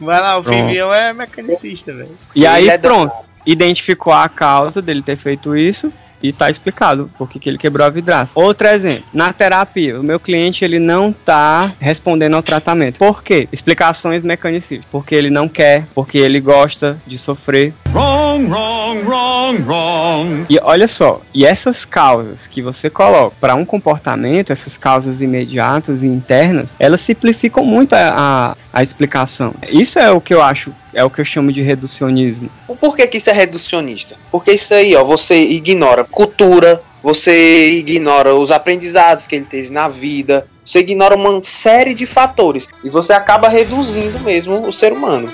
Vai 0.00 0.20
lá, 0.20 0.38
o 0.38 0.42
pronto. 0.42 0.56
firvião 0.56 0.92
é 0.92 1.12
mecanicista, 1.12 1.92
velho. 1.92 2.16
E 2.34 2.46
aí, 2.46 2.68
é 2.68 2.78
pronto. 2.78 3.14
Identificou 3.44 4.12
a 4.12 4.28
causa 4.28 4.82
dele 4.82 5.02
ter 5.02 5.16
feito 5.16 5.56
isso 5.56 5.90
e 6.22 6.32
tá 6.32 6.50
explicado 6.50 7.10
por 7.16 7.28
que 7.28 7.48
ele 7.48 7.58
quebrou 7.58 7.86
a 7.86 7.90
vidraça. 7.90 8.32
Outro 8.34 8.66
exemplo, 8.68 9.04
na 9.12 9.32
terapia, 9.32 10.00
o 10.00 10.02
meu 10.02 10.18
cliente 10.18 10.64
ele 10.64 10.78
não 10.78 11.12
tá 11.12 11.72
respondendo 11.78 12.34
ao 12.34 12.42
tratamento. 12.42 12.98
Por 12.98 13.22
quê? 13.22 13.48
Explicações 13.52 14.22
mecanicistas. 14.22 14.86
Porque 14.90 15.14
ele 15.14 15.30
não 15.30 15.48
quer, 15.48 15.86
porque 15.94 16.18
ele 16.18 16.40
gosta 16.40 16.96
de 17.06 17.18
sofrer. 17.18 17.72
Wrong, 17.96 18.46
wrong, 18.50 19.04
wrong, 19.06 19.62
wrong. 19.62 20.46
E 20.50 20.58
olha 20.60 20.86
só, 20.86 21.22
e 21.32 21.46
essas 21.46 21.86
causas 21.86 22.40
que 22.50 22.60
você 22.60 22.90
coloca 22.90 23.34
para 23.40 23.54
um 23.54 23.64
comportamento, 23.64 24.52
essas 24.52 24.76
causas 24.76 25.22
imediatas 25.22 26.02
e 26.02 26.06
internas, 26.06 26.68
elas 26.78 27.00
simplificam 27.00 27.64
muito 27.64 27.94
a, 27.94 28.10
a, 28.14 28.56
a 28.70 28.82
explicação. 28.82 29.54
Isso 29.70 29.98
é 29.98 30.10
o 30.10 30.20
que 30.20 30.34
eu 30.34 30.42
acho 30.42 30.70
é 30.92 31.02
o 31.02 31.08
que 31.08 31.22
eu 31.22 31.24
chamo 31.24 31.50
de 31.50 31.62
reducionismo. 31.62 32.50
Por 32.78 32.94
que, 32.94 33.06
que 33.06 33.16
isso 33.16 33.30
é 33.30 33.32
reducionista? 33.32 34.14
Porque 34.30 34.50
isso 34.52 34.74
aí, 34.74 34.94
ó, 34.94 35.02
você 35.02 35.34
ignora 35.52 36.04
cultura, 36.04 36.82
você 37.02 37.78
ignora 37.78 38.34
os 38.34 38.50
aprendizados 38.50 39.26
que 39.26 39.36
ele 39.36 39.46
teve 39.46 39.72
na 39.72 39.88
vida, 39.88 40.46
você 40.62 40.80
ignora 40.80 41.16
uma 41.16 41.42
série 41.42 41.94
de 41.94 42.04
fatores 42.04 42.66
e 42.84 42.90
você 42.90 43.14
acaba 43.14 43.48
reduzindo 43.48 44.20
mesmo 44.20 44.68
o 44.68 44.72
ser 44.72 44.92
humano. 44.92 45.32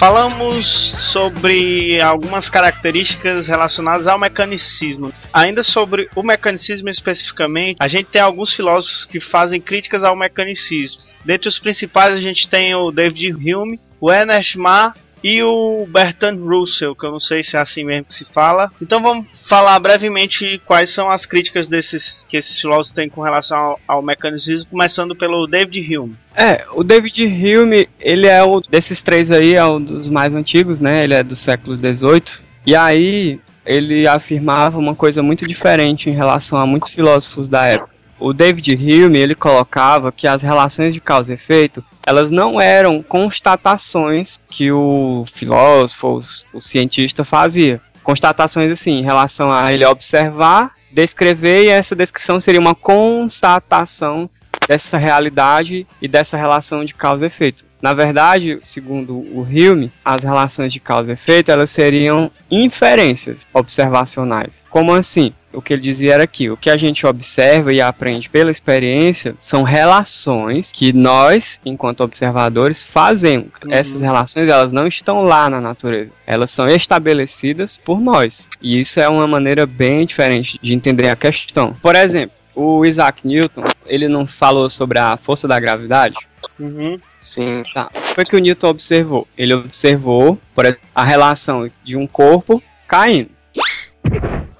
Falamos 0.00 0.66
sobre 1.12 2.00
algumas 2.00 2.48
características 2.48 3.46
relacionadas 3.46 4.06
ao 4.06 4.18
mecanicismo. 4.18 5.12
Ainda 5.30 5.62
sobre 5.62 6.08
o 6.16 6.22
mecanicismo 6.22 6.88
especificamente, 6.88 7.76
a 7.78 7.86
gente 7.86 8.06
tem 8.06 8.22
alguns 8.22 8.54
filósofos 8.54 9.04
que 9.04 9.20
fazem 9.20 9.60
críticas 9.60 10.02
ao 10.02 10.16
mecanicismo. 10.16 11.02
Dentre 11.22 11.50
os 11.50 11.58
principais, 11.58 12.14
a 12.14 12.20
gente 12.20 12.48
tem 12.48 12.74
o 12.74 12.90
David 12.90 13.34
Hume, 13.34 13.78
o 14.00 14.10
Ernest 14.10 14.56
Mach 14.56 14.96
e 15.22 15.42
o 15.42 15.86
Bertrand 15.88 16.38
Russell, 16.38 16.94
que 16.94 17.04
eu 17.04 17.12
não 17.12 17.20
sei 17.20 17.42
se 17.42 17.56
é 17.56 17.60
assim 17.60 17.84
mesmo 17.84 18.06
que 18.06 18.14
se 18.14 18.24
fala. 18.24 18.70
Então 18.80 19.02
vamos 19.02 19.26
falar 19.48 19.78
brevemente 19.78 20.60
quais 20.64 20.90
são 20.90 21.10
as 21.10 21.26
críticas 21.26 21.66
desses 21.66 22.24
que 22.28 22.36
esses 22.36 22.60
filósofos 22.60 22.92
têm 22.92 23.08
com 23.08 23.22
relação 23.22 23.58
ao, 23.58 23.80
ao 23.86 24.02
mecanicismo, 24.02 24.70
começando 24.70 25.14
pelo 25.14 25.46
David 25.46 25.96
Hume. 25.96 26.16
É, 26.34 26.64
o 26.72 26.82
David 26.82 27.22
Hume, 27.24 27.88
ele 27.98 28.26
é 28.26 28.40
desses 28.70 29.02
três 29.02 29.30
aí, 29.30 29.54
é 29.54 29.64
um 29.64 29.82
dos 29.82 30.08
mais 30.08 30.32
antigos, 30.34 30.80
né? 30.80 31.00
Ele 31.02 31.14
é 31.14 31.22
do 31.22 31.36
século 31.36 31.76
XVIII. 31.76 32.22
E 32.66 32.76
aí 32.76 33.40
ele 33.64 34.08
afirmava 34.08 34.78
uma 34.78 34.94
coisa 34.94 35.22
muito 35.22 35.46
diferente 35.46 36.08
em 36.08 36.14
relação 36.14 36.58
a 36.58 36.66
muitos 36.66 36.90
filósofos 36.90 37.48
da 37.48 37.66
época. 37.66 37.90
O 38.18 38.32
David 38.32 38.74
Hume, 38.74 39.18
ele 39.18 39.34
colocava 39.34 40.12
que 40.12 40.28
as 40.28 40.42
relações 40.42 40.92
de 40.92 41.00
causa 41.00 41.32
e 41.32 41.34
efeito, 41.34 41.82
elas 42.06 42.30
não 42.30 42.60
eram 42.60 43.02
constatações 43.02 44.38
que 44.48 44.70
o 44.72 45.24
filósofo, 45.34 46.22
o 46.52 46.60
cientista 46.60 47.24
fazia. 47.24 47.80
Constatações 48.02 48.70
assim, 48.72 48.92
em 48.92 49.04
relação 49.04 49.52
a 49.52 49.72
ele 49.72 49.84
observar, 49.84 50.72
descrever, 50.90 51.66
e 51.66 51.70
essa 51.70 51.94
descrição 51.94 52.40
seria 52.40 52.60
uma 52.60 52.74
constatação 52.74 54.28
dessa 54.68 54.98
realidade 54.98 55.86
e 56.00 56.08
dessa 56.08 56.36
relação 56.36 56.84
de 56.84 56.94
causa 56.94 57.24
e 57.24 57.28
efeito. 57.28 57.64
Na 57.80 57.94
verdade, 57.94 58.60
segundo 58.64 59.14
o 59.14 59.40
Hume, 59.40 59.90
as 60.04 60.22
relações 60.22 60.72
de 60.72 60.78
causa 60.78 61.10
e 61.10 61.14
efeito 61.14 61.50
elas 61.50 61.70
seriam 61.70 62.30
inferências 62.50 63.36
observacionais. 63.52 64.50
Como 64.68 64.92
assim? 64.92 65.32
O 65.52 65.60
que 65.60 65.72
ele 65.72 65.82
dizia 65.82 66.14
era 66.14 66.26
que 66.26 66.48
o 66.48 66.56
que 66.56 66.70
a 66.70 66.76
gente 66.76 67.04
observa 67.04 67.72
e 67.72 67.80
aprende 67.80 68.28
pela 68.28 68.52
experiência 68.52 69.34
são 69.40 69.64
relações 69.64 70.70
que 70.72 70.92
nós, 70.92 71.58
enquanto 71.64 72.02
observadores, 72.02 72.84
fazemos. 72.84 73.48
Uhum. 73.64 73.72
Essas 73.72 74.00
relações 74.00 74.48
elas 74.48 74.72
não 74.72 74.86
estão 74.86 75.22
lá 75.22 75.50
na 75.50 75.60
natureza, 75.60 76.10
elas 76.24 76.52
são 76.52 76.66
estabelecidas 76.66 77.78
por 77.84 78.00
nós. 78.00 78.46
E 78.62 78.80
isso 78.80 79.00
é 79.00 79.08
uma 79.08 79.26
maneira 79.26 79.66
bem 79.66 80.06
diferente 80.06 80.58
de 80.62 80.72
entender 80.72 81.08
a 81.08 81.16
questão. 81.16 81.74
Por 81.82 81.96
exemplo, 81.96 82.36
o 82.54 82.84
Isaac 82.84 83.26
Newton, 83.26 83.64
ele 83.86 84.06
não 84.06 84.26
falou 84.26 84.70
sobre 84.70 85.00
a 85.00 85.16
força 85.16 85.48
da 85.48 85.58
gravidade? 85.58 86.14
Uhum. 86.58 87.00
Sim. 87.20 87.62
Tá. 87.74 87.90
Foi 88.14 88.24
que 88.24 88.34
o 88.34 88.38
Newton 88.40 88.68
observou? 88.68 89.28
Ele 89.36 89.54
observou 89.54 90.38
por 90.54 90.64
exemplo, 90.64 90.82
a 90.94 91.04
relação 91.04 91.70
de 91.84 91.96
um 91.96 92.06
corpo 92.06 92.62
caindo 92.88 93.30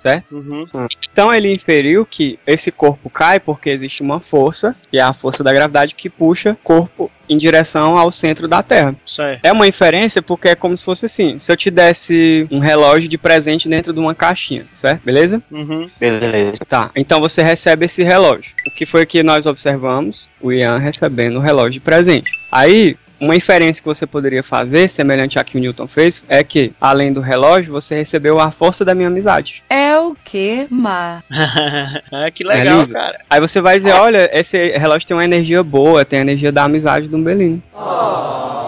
certo? 0.02 0.34
Uhum. 0.36 0.66
Então 1.12 1.32
ele 1.32 1.52
inferiu 1.52 2.04
que 2.06 2.38
esse 2.46 2.70
corpo 2.70 3.10
cai 3.10 3.38
porque 3.38 3.70
existe 3.70 4.02
uma 4.02 4.20
força, 4.20 4.74
que 4.90 4.98
é 4.98 5.02
a 5.02 5.12
força 5.12 5.44
da 5.44 5.52
gravidade, 5.52 5.94
que 5.94 6.08
puxa 6.08 6.52
o 6.52 6.56
corpo 6.56 7.10
em 7.28 7.36
direção 7.36 7.96
ao 7.96 8.10
centro 8.10 8.48
da 8.48 8.62
Terra. 8.62 8.94
Certo. 9.06 9.44
É 9.44 9.52
uma 9.52 9.66
inferência 9.66 10.20
porque 10.20 10.48
é 10.48 10.54
como 10.54 10.76
se 10.76 10.84
fosse 10.84 11.06
assim: 11.06 11.38
se 11.38 11.50
eu 11.50 11.56
te 11.56 11.70
desse 11.70 12.46
um 12.50 12.58
relógio 12.58 13.08
de 13.08 13.18
presente 13.18 13.68
dentro 13.68 13.92
de 13.92 14.00
uma 14.00 14.14
caixinha, 14.14 14.66
certo? 14.74 15.02
Beleza? 15.04 15.42
Uhum. 15.50 15.88
Beleza. 15.98 16.64
Tá. 16.68 16.90
Então 16.96 17.20
você 17.20 17.42
recebe 17.42 17.86
esse 17.86 18.02
relógio. 18.02 18.50
O 18.66 18.70
que 18.70 18.84
foi 18.84 19.06
que 19.06 19.22
nós 19.22 19.46
observamos? 19.46 20.28
O 20.40 20.52
Ian 20.52 20.78
recebendo 20.78 21.36
o 21.36 21.40
relógio 21.40 21.72
de 21.72 21.80
presente. 21.80 22.30
Aí, 22.50 22.96
uma 23.20 23.36
inferência 23.36 23.82
que 23.82 23.88
você 23.88 24.06
poderia 24.06 24.42
fazer, 24.42 24.88
semelhante 24.88 25.38
a 25.38 25.44
que 25.44 25.56
o 25.56 25.60
Newton 25.60 25.86
fez, 25.86 26.22
é 26.28 26.42
que, 26.42 26.72
além 26.80 27.12
do 27.12 27.20
relógio, 27.20 27.72
você 27.72 27.94
recebeu 27.96 28.40
a 28.40 28.50
força 28.50 28.84
da 28.84 28.94
minha 28.94 29.08
amizade. 29.08 29.62
É 29.90 29.98
o 29.98 30.14
que, 30.14 30.66
Mar? 30.70 31.22
ah, 31.30 32.30
que 32.30 32.42
legal, 32.44 32.82
É 32.82 32.86
cara. 32.86 33.20
Aí 33.28 33.40
você 33.40 33.60
vai 33.60 33.78
dizer, 33.78 33.92
olha, 33.92 34.30
esse 34.32 34.56
relógio 34.78 35.06
tem 35.06 35.16
uma 35.16 35.24
energia 35.24 35.62
boa, 35.62 36.04
tem 36.04 36.20
a 36.20 36.22
energia 36.22 36.50
da 36.50 36.64
amizade 36.64 37.06
do 37.08 37.18
Belino. 37.18 37.62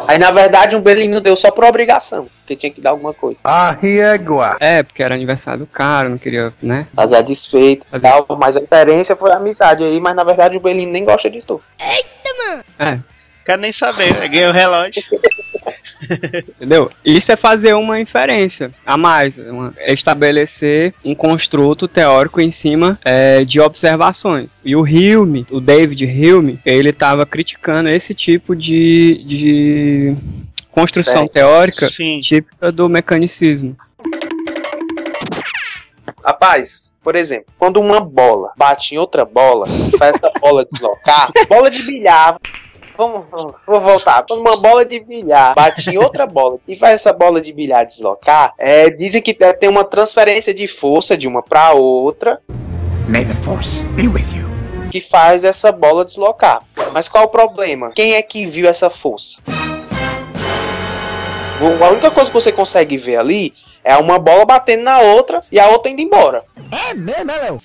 Aí, 0.07 0.19
na 0.19 0.31
verdade, 0.31 0.77
um 0.77 0.81
Belino 0.81 1.21
deu 1.21 1.35
só 1.37 1.51
por 1.51 1.65
obrigação, 1.65 2.29
porque 2.41 2.55
tinha 2.55 2.71
que 2.71 2.81
dar 2.81 2.91
alguma 2.91 3.15
coisa. 3.15 3.41
Ahiegua. 3.45 4.57
É, 4.61 4.83
porque 4.83 5.03
era 5.03 5.15
aniversário 5.15 5.61
do 5.61 5.67
cara, 5.67 6.09
não 6.09 6.19
queria, 6.19 6.53
né? 6.62 6.87
Fazer 6.95 7.23
desfeito 7.23 7.87
e 7.91 8.01
tal, 8.01 8.27
mas 8.38 8.57
a 8.57 8.61
referência 8.61 9.17
foi 9.17 9.33
a 9.33 9.37
amizade 9.37 9.85
aí, 9.85 10.01
mas 10.01 10.15
na 10.15 10.25
verdade 10.25 10.57
o 10.57 10.61
Belino 10.61 10.93
nem 10.93 11.05
gosta 11.05 11.31
de 11.31 11.41
tu. 11.41 11.62
É, 12.79 12.99
Quero 13.45 13.61
nem 13.61 13.73
saber, 13.73 14.09
eu 14.11 14.29
ganhei 14.31 14.47
o 14.47 14.53
relógio. 14.53 15.03
entendeu? 16.57 16.89
Isso 17.05 17.31
é 17.33 17.37
fazer 17.37 17.75
uma 17.75 18.01
inferência 18.01 18.73
a 18.85 18.97
mais, 18.97 19.37
uma- 19.39 19.73
é 19.79 19.93
estabelecer 19.93 20.95
um 21.05 21.15
construto 21.15 21.87
teórico 21.89 22.41
em 22.41 22.51
cima 22.53 22.99
é, 23.05 23.45
de 23.45 23.61
observações. 23.61 24.49
E 24.65 24.75
o 24.77 24.83
Hume, 24.83 25.47
o 25.51 25.61
David 25.61 26.05
Hume, 26.05 26.59
ele 26.65 26.91
estava 26.91 27.25
criticando 27.27 27.89
esse 27.89 28.15
tipo 28.15 28.55
de, 28.57 29.25
de 29.25 30.17
construção 30.71 31.23
Certo. 31.23 31.33
teórica 31.33 31.89
Sim. 31.91 32.21
típica 32.21 32.71
do 32.73 32.89
mecanicismo. 32.89 33.77
Rapaz, 36.25 36.97
por 37.03 37.17
exemplo, 37.17 37.47
quando 37.59 37.81
uma 37.81 38.01
bola 38.01 38.53
bate 38.57 38.95
em 38.95 38.99
outra 38.99 39.25
bola 39.25 39.67
faz 39.99 40.13
essa 40.17 40.31
bola 40.41 40.65
deslocar, 40.71 41.33
bola 41.49 41.71
de 41.71 41.83
bilhar. 41.85 42.37
Vamos, 43.03 43.27
vamos, 43.67 43.83
voltar. 43.83 44.25
Uma 44.31 44.57
bola 44.57 44.85
de 44.85 45.05
bilhar 45.05 45.55
bate 45.57 45.91
em 45.91 45.99
outra 45.99 46.25
bola 46.25 46.59
e 46.69 46.79
faz 46.79 46.95
essa 46.95 47.12
bola 47.12 47.41
de 47.41 47.53
bilhar 47.53 47.85
deslocar, 47.85 48.55
é, 48.57 48.88
dizem 48.91 49.21
que 49.21 49.35
ter 49.35 49.69
uma 49.69 49.83
transferência 49.83 50.55
de 50.55 50.69
força 50.69 51.17
de 51.17 51.27
uma 51.27 51.43
para 51.43 51.73
outra 51.73 52.41
May 53.09 53.25
the 53.25 53.35
Force 53.35 53.83
be 53.97 54.07
with 54.07 54.25
you. 54.35 54.47
que 54.91 55.01
faz 55.01 55.43
essa 55.43 55.73
bola 55.73 56.05
deslocar. 56.05 56.62
Mas 56.93 57.09
qual 57.09 57.25
o 57.25 57.29
problema? 57.29 57.91
Quem 57.93 58.15
é 58.15 58.23
que 58.23 58.47
viu 58.47 58.69
essa 58.69 58.88
força? 58.88 59.43
A 61.61 61.88
única 61.91 62.11
coisa 62.11 62.31
que 62.31 62.35
você 62.35 62.51
consegue 62.53 62.97
ver 62.97 63.17
ali 63.17 63.53
é 63.85 63.97
uma 63.97 64.19
bola 64.19 64.45
batendo 64.45 64.83
na 64.85 65.01
outra 65.01 65.43
e 65.51 65.59
a 65.61 65.69
outra 65.69 65.91
indo 65.91 66.01
embora. 66.01 66.45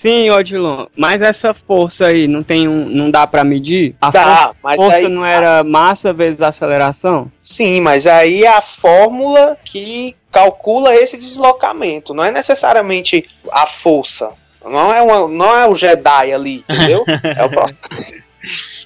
Sim, 0.01 0.29
Odilon, 0.29 0.85
mas 0.95 1.21
essa 1.21 1.53
força 1.67 2.07
aí 2.07 2.27
não 2.27 2.43
tem 2.43 2.67
um, 2.67 2.85
não 2.89 3.09
dá 3.09 3.25
pra 3.25 3.43
medir? 3.43 3.95
A 4.01 4.09
Dá, 4.11 4.23
força, 4.23 4.55
mas 4.63 4.75
força 4.77 4.97
aí- 4.97 5.07
não 5.09 5.25
era 5.25 5.63
massa 5.63 6.11
vezes 6.13 6.41
aceleração? 6.41 7.31
Sim, 7.41 7.81
mas 7.81 8.05
aí 8.05 8.43
é 8.43 8.49
a 8.49 8.61
fórmula 8.61 9.57
que 9.63 10.15
calcula 10.31 10.93
esse 10.93 11.17
deslocamento. 11.17 12.13
Não 12.13 12.23
é 12.23 12.31
necessariamente 12.31 13.27
a 13.51 13.65
força. 13.65 14.31
Não 14.63 14.93
é, 14.93 15.01
uma, 15.01 15.27
não 15.27 15.55
é 15.55 15.67
o 15.69 15.73
Jedi 15.73 16.33
ali, 16.33 16.63
entendeu? 16.69 17.03
É 17.23 17.43
o 17.45 17.49
próprio. 17.49 17.77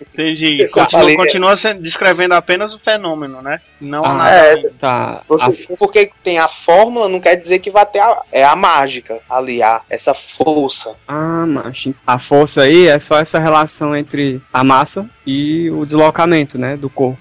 Entendi. 0.01 0.67
Continua, 0.69 0.89
falei- 1.01 1.15
continua 1.15 1.57
sendo- 1.57 1.81
descrevendo 1.81 2.33
apenas 2.33 2.73
o 2.73 2.79
fenômeno, 2.79 3.41
né? 3.41 3.59
Não 3.79 4.03
Ah, 4.05 4.13
nada. 4.13 4.31
é. 4.35 4.69
Tá. 4.79 4.93
A- 5.13 5.23
Porque, 5.27 5.67
porque 5.77 6.11
tem 6.23 6.39
a 6.39 6.47
fórmula, 6.47 7.07
não 7.07 7.19
quer 7.19 7.35
dizer 7.35 7.59
que 7.59 7.69
vai 7.71 7.85
ter 7.85 7.99
a, 7.99 8.21
é 8.31 8.43
a 8.43 8.55
mágica 8.55 9.19
ali, 9.29 9.61
a, 9.61 9.81
essa 9.89 10.13
força. 10.13 10.93
Ah, 11.07 11.45
macho. 11.45 11.93
A 12.05 12.19
força 12.19 12.61
aí 12.63 12.87
é 12.87 12.99
só 12.99 13.17
essa 13.19 13.39
relação 13.39 13.95
entre 13.95 14.41
a 14.51 14.63
massa 14.63 15.05
e 15.25 15.69
o 15.71 15.85
deslocamento, 15.85 16.57
né, 16.57 16.75
do 16.75 16.89
corpo. 16.89 17.19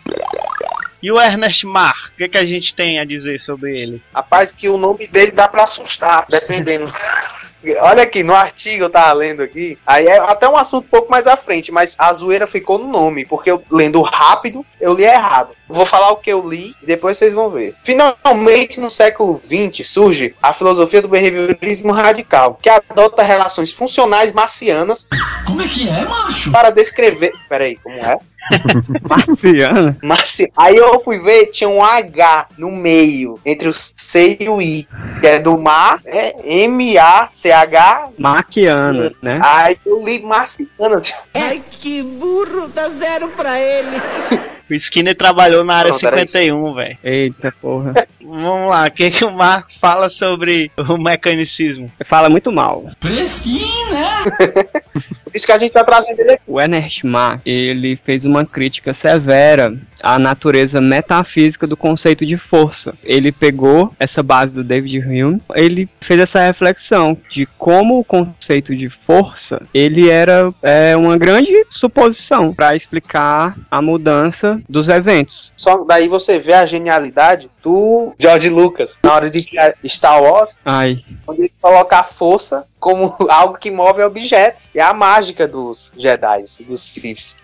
E 1.03 1.11
o 1.11 1.19
Ernest 1.19 1.64
Mach, 1.66 2.09
o 2.09 2.16
que, 2.16 2.29
que 2.29 2.37
a 2.37 2.45
gente 2.45 2.75
tem 2.75 2.99
a 2.99 3.07
dizer 3.07 3.38
sobre 3.40 3.75
ele? 3.75 4.03
Rapaz, 4.14 4.53
que 4.53 4.69
o 4.69 4.77
nome 4.77 5.07
dele 5.07 5.33
dá 5.33 5.49
pra 5.49 5.62
assustar, 5.62 6.27
dependendo. 6.29 6.93
Olha 7.81 8.03
aqui, 8.03 8.23
no 8.23 8.35
artigo 8.35 8.85
eu 8.85 8.90
tava 8.90 9.12
lendo 9.12 9.42
aqui. 9.42 9.79
Aí 9.87 10.07
é 10.07 10.18
até 10.18 10.49
um 10.49 10.57
assunto 10.57 10.85
um 10.85 10.88
pouco 10.88 11.11
mais 11.11 11.27
à 11.27 11.37
frente, 11.37 11.70
mas 11.70 11.94
a 11.99 12.12
zoeira 12.12 12.46
ficou 12.46 12.79
no 12.79 12.88
nome, 12.88 13.27
porque 13.27 13.51
eu 13.51 13.62
lendo 13.70 14.01
rápido, 14.03 14.64
eu 14.81 14.94
li 14.94 15.05
errado. 15.05 15.51
Vou 15.71 15.87
falar 15.87 16.11
o 16.11 16.17
que 16.17 16.31
eu 16.31 16.47
li 16.49 16.75
e 16.83 16.87
depois 16.87 17.17
vocês 17.17 17.33
vão 17.33 17.51
ver. 17.51 17.75
Finalmente, 17.83 18.81
no 18.81 18.91
século 18.91 19.35
XX, 19.37 19.87
surge 19.87 20.35
a 20.43 20.53
filosofia 20.53 21.01
do 21.01 21.09
behaviorismo 21.09 21.93
radical, 21.93 22.59
que 22.61 22.69
adota 22.69 23.23
relações 23.23 23.73
funcionais 23.73 24.33
marcianas 24.33 25.07
Como 25.47 25.63
é 25.63 25.69
que 25.69 25.89
é, 25.89 26.05
macho? 26.05 26.51
para 26.51 26.71
descrever. 26.71 27.31
Peraí, 27.49 27.77
como 27.77 27.97
é? 27.97 28.15
Marciana? 29.09 29.97
Marci... 30.03 30.51
Aí 30.57 30.77
eu 30.77 31.01
fui 31.05 31.19
ver, 31.19 31.51
tinha 31.53 31.69
um 31.69 31.85
H 31.85 32.49
no 32.57 32.71
meio, 32.71 33.39
entre 33.45 33.69
o 33.69 33.73
C 33.73 34.39
e 34.41 34.49
o 34.49 34.61
I, 34.61 34.89
que 35.21 35.27
é 35.27 35.39
do 35.39 35.59
mar, 35.59 36.01
é 36.07 36.65
M-A-C-H. 36.65 38.09
Maquiana, 38.19 39.13
né? 39.23 39.41
Aí 39.43 39.79
eu 39.85 40.03
li 40.05 40.23
marciano. 40.23 41.03
Ai, 41.35 41.63
que 41.71 42.03
burro, 42.03 42.69
dá 42.69 42.89
zero 42.89 43.29
pra 43.29 43.59
ele. 43.61 43.97
O 44.71 44.75
Skinner 44.75 45.17
trabalhou 45.17 45.65
na 45.65 45.75
área 45.75 45.91
Pronto, 45.91 46.07
era 46.07 46.19
51, 46.19 46.75
velho. 46.75 46.99
Eita 47.03 47.53
porra. 47.61 48.07
Vamos 48.23 48.71
lá, 48.71 48.87
o 48.87 48.91
que, 48.91 49.11
que 49.11 49.25
o 49.25 49.33
Marco 49.33 49.71
fala 49.81 50.09
sobre 50.09 50.71
o 50.89 50.97
mecanicismo? 50.97 51.91
Fala 52.07 52.31
muito 52.31 52.53
mal. 52.53 52.85
Prestina! 53.01 54.25
Por 55.31 55.37
isso 55.37 55.47
que 55.47 55.53
a 55.53 55.59
gente 55.59 55.73
tá 55.73 55.85
trazendo 55.85 56.19
ele 56.19 56.33
aqui. 56.33 56.43
O 56.47 56.61
Ernest 56.61 57.07
Mach, 57.07 57.40
ele 57.47 57.97
fez 58.05 58.25
uma 58.25 58.45
crítica 58.45 58.93
severa 58.93 59.73
à 60.03 60.19
natureza 60.19 60.81
metafísica 60.81 61.66
do 61.66 61.77
conceito 61.77 62.27
de 62.27 62.37
força. 62.37 62.95
Ele 63.05 63.31
pegou 63.31 63.95
essa 63.99 64.23
base 64.23 64.53
do 64.53 64.64
David 64.64 64.99
Hume, 64.99 65.43
ele 65.55 65.88
fez 66.07 66.21
essa 66.21 66.40
reflexão 66.40 67.16
de 67.31 67.47
como 67.59 67.99
o 67.99 68.05
conceito 68.05 68.75
de 68.75 68.88
força, 69.07 69.62
ele 69.73 70.09
era 70.09 70.53
é, 70.62 70.97
uma 70.97 71.16
grande 71.16 71.53
suposição 71.71 72.53
para 72.53 72.77
explicar 72.77 73.57
a 73.71 73.81
mudança 73.81 74.61
dos 74.69 74.88
eventos. 74.88 75.53
Só 75.57 75.85
daí 75.85 76.09
você 76.09 76.38
vê 76.38 76.55
a 76.55 76.66
genialidade 76.66 77.51
do 77.62 78.14
George 78.19 78.49
Lucas 78.49 79.01
na 79.05 79.12
hora 79.12 79.31
de 79.31 79.45
criar 79.45 79.75
Star 79.87 80.23
Wars, 80.23 80.59
Ai, 80.64 81.05
onde 81.27 81.43
ele 81.43 81.53
coloca 81.61 81.99
a 81.99 82.11
força 82.11 82.66
como 82.79 83.14
algo 83.29 83.59
que 83.59 83.71
move 83.71 84.03
objetos. 84.03 84.71
É 84.75 84.81
a 84.81 84.95
mágica 84.95 85.20
dos 85.51 85.93
Jedi, 85.97 86.43
dos 86.67 86.81
Siths. 86.81 87.37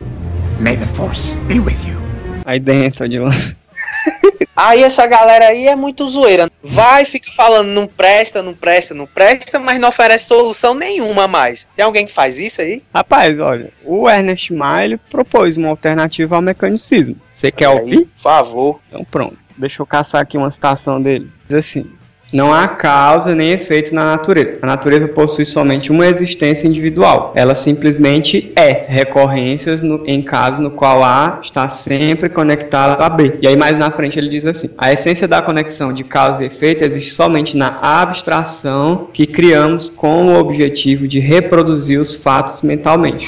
May 0.60 0.76
the 0.76 0.86
Force 0.86 1.34
be 1.46 1.60
with 1.60 1.76
you. 1.86 2.00
aí 2.44 2.58
dentro 2.58 3.08
de 3.08 3.18
lá. 3.18 3.30
Aí 4.54 4.82
essa 4.82 5.06
galera 5.06 5.48
aí 5.48 5.66
é 5.66 5.76
muito 5.76 6.06
zoeira. 6.08 6.48
Vai, 6.62 7.04
fica 7.04 7.30
falando, 7.36 7.68
não 7.68 7.86
presta, 7.86 8.42
não 8.42 8.54
presta, 8.54 8.94
não 8.94 9.06
presta, 9.06 9.58
mas 9.58 9.78
não 9.78 9.90
oferece 9.90 10.26
solução 10.28 10.74
nenhuma 10.74 11.28
mais. 11.28 11.68
Tem 11.76 11.84
alguém 11.84 12.06
que 12.06 12.12
faz 12.12 12.38
isso 12.38 12.62
aí? 12.62 12.82
Rapaz, 12.94 13.38
olha, 13.38 13.70
o 13.84 14.08
Ernest 14.08 14.50
ele 14.82 14.96
propôs 15.10 15.58
uma 15.58 15.68
alternativa 15.68 16.36
ao 16.36 16.42
mecanicismo. 16.42 17.16
Você 17.34 17.52
quer 17.52 17.66
Aí, 17.68 17.74
ouvir? 17.74 18.06
Por 18.06 18.18
favor. 18.18 18.80
Então 18.88 19.04
pronto. 19.04 19.36
Deixa 19.58 19.82
eu 19.82 19.86
caçar 19.86 20.22
aqui 20.22 20.38
uma 20.38 20.50
citação 20.50 21.02
dele. 21.02 21.30
Diz 21.46 21.58
assim: 21.58 21.86
Não 22.36 22.52
há 22.52 22.68
causa 22.68 23.34
nem 23.34 23.52
efeito 23.52 23.94
na 23.94 24.04
natureza. 24.04 24.58
A 24.60 24.66
natureza 24.66 25.08
possui 25.08 25.46
somente 25.46 25.90
uma 25.90 26.06
existência 26.06 26.68
individual. 26.68 27.32
Ela 27.34 27.54
simplesmente 27.54 28.52
é 28.54 28.84
recorrências 28.88 29.82
no- 29.82 30.02
em 30.06 30.20
caso 30.20 30.60
no 30.60 30.70
qual 30.70 31.02
A 31.02 31.40
está 31.42 31.66
sempre 31.70 32.28
conectado 32.28 33.00
a 33.02 33.08
B. 33.08 33.38
E 33.40 33.48
aí 33.48 33.56
mais 33.56 33.78
na 33.78 33.90
frente 33.90 34.18
ele 34.18 34.28
diz 34.28 34.44
assim: 34.44 34.68
A 34.76 34.92
essência 34.92 35.26
da 35.26 35.40
conexão 35.40 35.94
de 35.94 36.04
causa 36.04 36.44
e 36.44 36.48
efeito 36.48 36.84
existe 36.84 37.14
somente 37.14 37.56
na 37.56 37.78
abstração 37.80 39.08
que 39.14 39.26
criamos 39.26 39.88
com 39.88 40.26
o 40.26 40.38
objetivo 40.38 41.08
de 41.08 41.18
reproduzir 41.18 41.98
os 41.98 42.14
fatos 42.16 42.60
mentalmente. 42.60 43.26